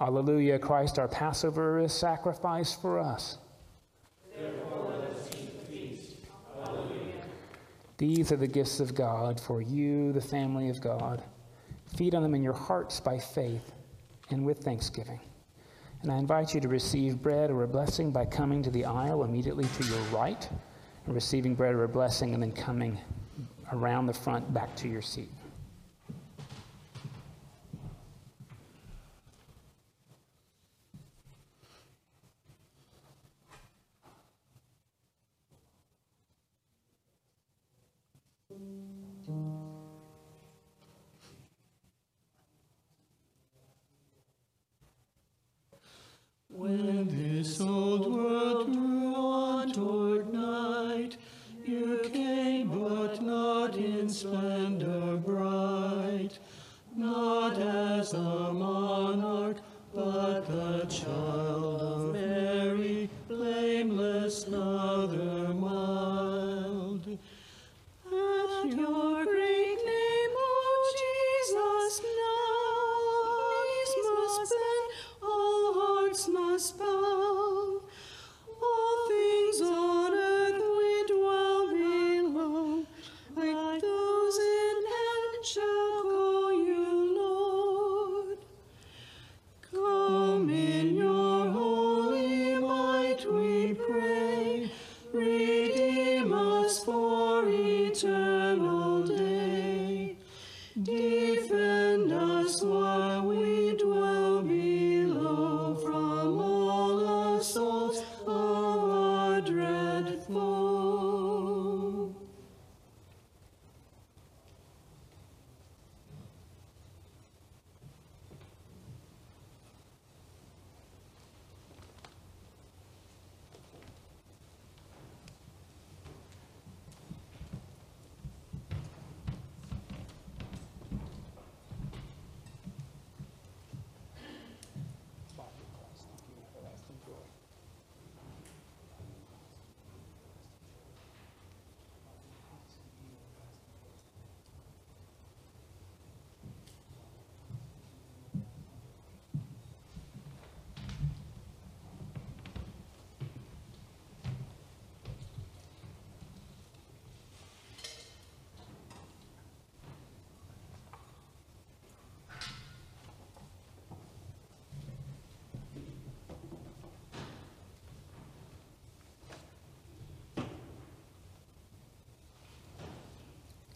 Alleluia, 0.01 0.59
Christ 0.59 0.99
our 0.99 1.07
Passover 1.07 1.79
is 1.79 1.93
sacrificed 1.93 2.83
for 2.83 2.99
us. 2.99 3.39
These 8.03 8.33
are 8.33 8.37
the 8.37 8.49
gifts 8.49 8.81
of 8.81 8.97
God 8.97 9.39
for 9.39 9.63
you, 9.63 10.11
the 10.13 10.21
family 10.21 10.69
of 10.71 10.81
God. 10.81 11.23
Feed 11.97 12.17
on 12.17 12.25
them 12.25 12.35
in 12.35 12.43
your 12.43 12.53
hearts 12.53 12.99
by 12.99 13.17
faith 13.17 13.71
and 14.31 14.45
with 14.45 14.59
thanksgiving. 14.59 15.21
And 16.03 16.11
I 16.11 16.17
invite 16.17 16.53
you 16.53 16.61
to 16.63 16.67
receive 16.67 17.23
bread 17.23 17.49
or 17.49 17.63
a 17.63 17.69
blessing 17.69 18.11
by 18.11 18.25
coming 18.25 18.61
to 18.65 18.73
the 18.73 18.87
aisle 18.87 19.23
immediately 19.23 19.67
to 19.79 19.85
your 19.85 20.01
right, 20.13 20.49
and 21.07 21.15
receiving 21.15 21.55
bread 21.55 21.77
or 21.77 21.85
a 21.85 21.89
blessing, 21.89 22.35
and 22.35 22.43
then 22.43 22.51
coming 22.51 22.99
around 23.73 24.07
the 24.07 24.13
front 24.13 24.53
back 24.53 24.75
to 24.79 24.89
your 24.89 25.01
seat. 25.01 25.31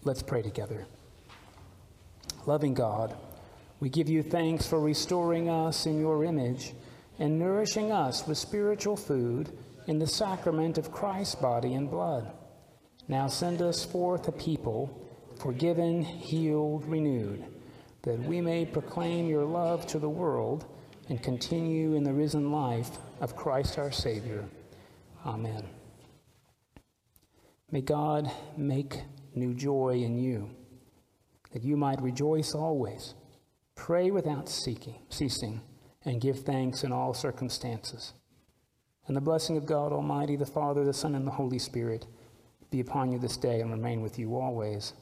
Let's 0.07 0.23
pray 0.23 0.41
together. 0.41 0.87
Loving 2.47 2.75
God, 2.75 3.17
we 3.81 3.89
give 3.89 4.09
you 4.09 4.23
thanks 4.23 4.65
for 4.65 4.79
restoring 4.79 5.51
us 5.51 5.85
in 5.85 5.99
your 5.99 6.23
image 6.25 6.75
and 7.19 7.41
nourishing 7.41 7.91
us 7.91 8.25
with 8.25 8.39
spiritual 8.39 8.97
food 8.97 9.51
in 9.89 9.99
the 9.99 10.07
sacrament 10.07 10.79
of 10.79 10.93
Christ's 10.93 11.35
body 11.35 11.75
and 11.75 11.91
blood. 11.91 12.31
Now 13.09 13.27
send 13.27 13.61
us 13.61 13.85
forth 13.85 14.29
a 14.29 14.33
people, 14.33 14.97
forgiven, 15.41 16.03
healed, 16.03 16.87
renewed, 16.87 17.45
that 18.03 18.21
we 18.21 18.41
may 18.41 18.65
proclaim 18.65 19.27
your 19.27 19.45
love 19.45 19.89
to 19.89 19.99
the 19.99 20.09
world 20.09 20.67
and 21.09 21.21
continue 21.21 21.95
in 21.95 22.05
the 22.05 22.15
risen 22.15 22.53
life 22.53 22.91
of 23.21 23.35
Christ 23.35 23.77
our 23.77 23.91
Savior. 23.91 24.45
Amen. 25.25 25.65
May 27.73 27.81
God 27.81 28.31
make 28.57 29.03
new 29.37 29.55
joy 29.55 30.01
in 30.03 30.19
you, 30.19 30.51
that 31.53 31.63
you 31.63 31.77
might 31.77 32.03
rejoice 32.03 32.55
always, 32.55 33.15
pray 33.75 34.11
without 34.11 34.49
seeking, 34.49 34.97
ceasing, 35.09 35.61
and 36.05 36.21
give 36.21 36.41
thanks 36.41 36.85
in 36.85 36.93
all 36.93 37.15
circumstances. 37.15 38.13
And 39.07 39.17
the 39.17 39.21
blessing 39.21 39.57
of 39.57 39.67
God 39.67 39.93
Almighty, 39.93 40.37
the 40.37 40.47
Father, 40.47 40.85
the 40.85 40.93
Son, 40.93 41.15
and 41.15 41.27
the 41.27 41.33
Holy 41.33 41.59
Spirit 41.59 42.07
be 42.71 42.81
upon 42.81 43.13
you 43.13 43.19
this 43.19 43.37
day 43.37 43.61
and 43.61 43.71
remain 43.71 44.03
with 44.03 44.19
you 44.19 44.37
always. 44.37 44.93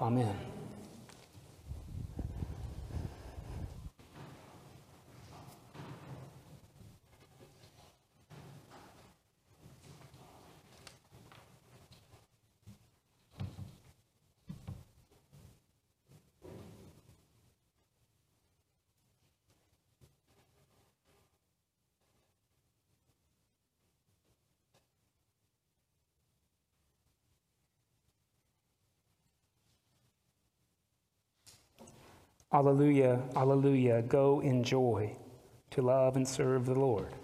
Amen. 0.00 0.61
Alleluia, 32.52 33.22
alleluia. 33.34 34.02
Go 34.02 34.40
in 34.40 34.62
joy 34.62 35.16
to 35.70 35.82
love 35.82 36.16
and 36.16 36.28
serve 36.28 36.66
the 36.66 36.74
Lord. 36.74 37.14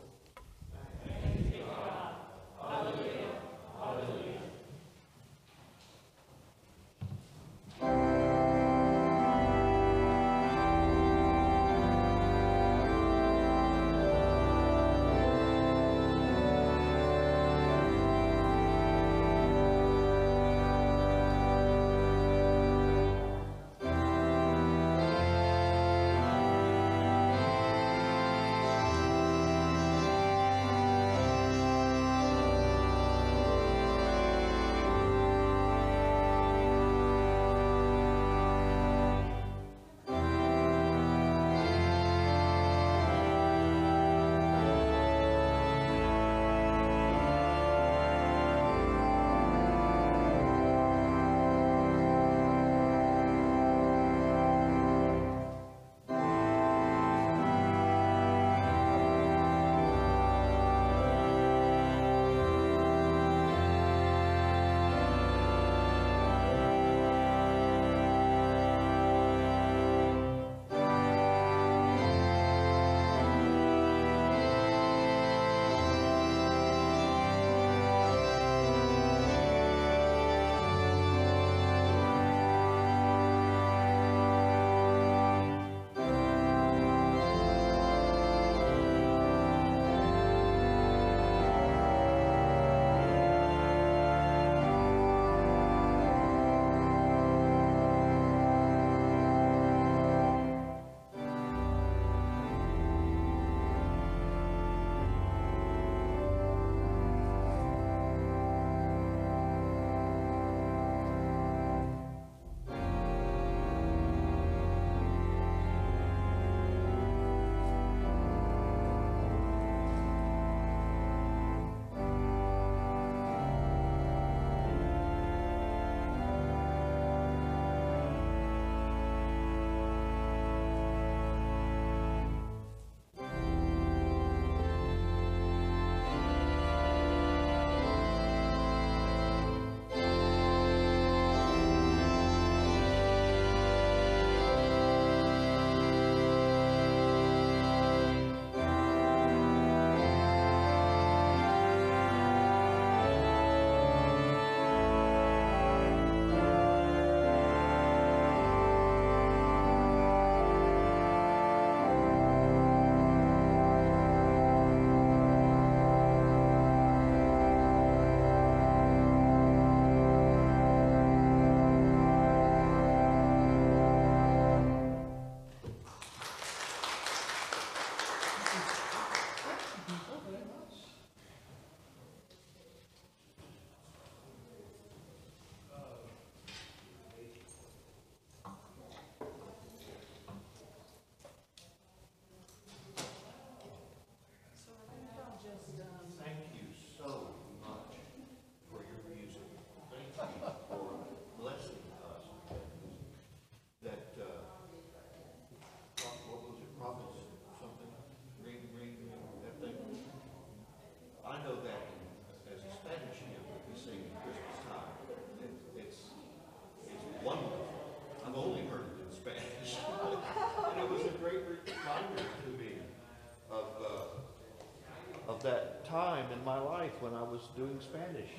Was 227.38 227.48
doing 227.56 227.78
Spanish. 227.80 228.30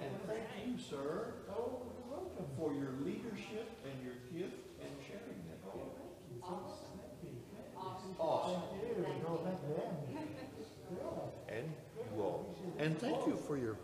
And 0.00 0.10
thank 0.26 0.48
you, 0.66 0.78
sir, 0.78 1.34
for 2.56 2.72
your 2.72 2.92
leadership 3.00 3.70
and 3.84 4.02
your 4.02 4.14
gift 4.32 4.56
and 4.80 4.90
sharing 5.06 5.42
that 5.48 5.62
gift. 5.74 5.96
Awesome. 8.18 8.62
And 11.48 11.72
you 12.14 12.22
all. 12.22 12.56
And 12.78 12.98
thank 12.98 13.26
you 13.26 13.36
for 13.36 13.56
your 13.56 13.76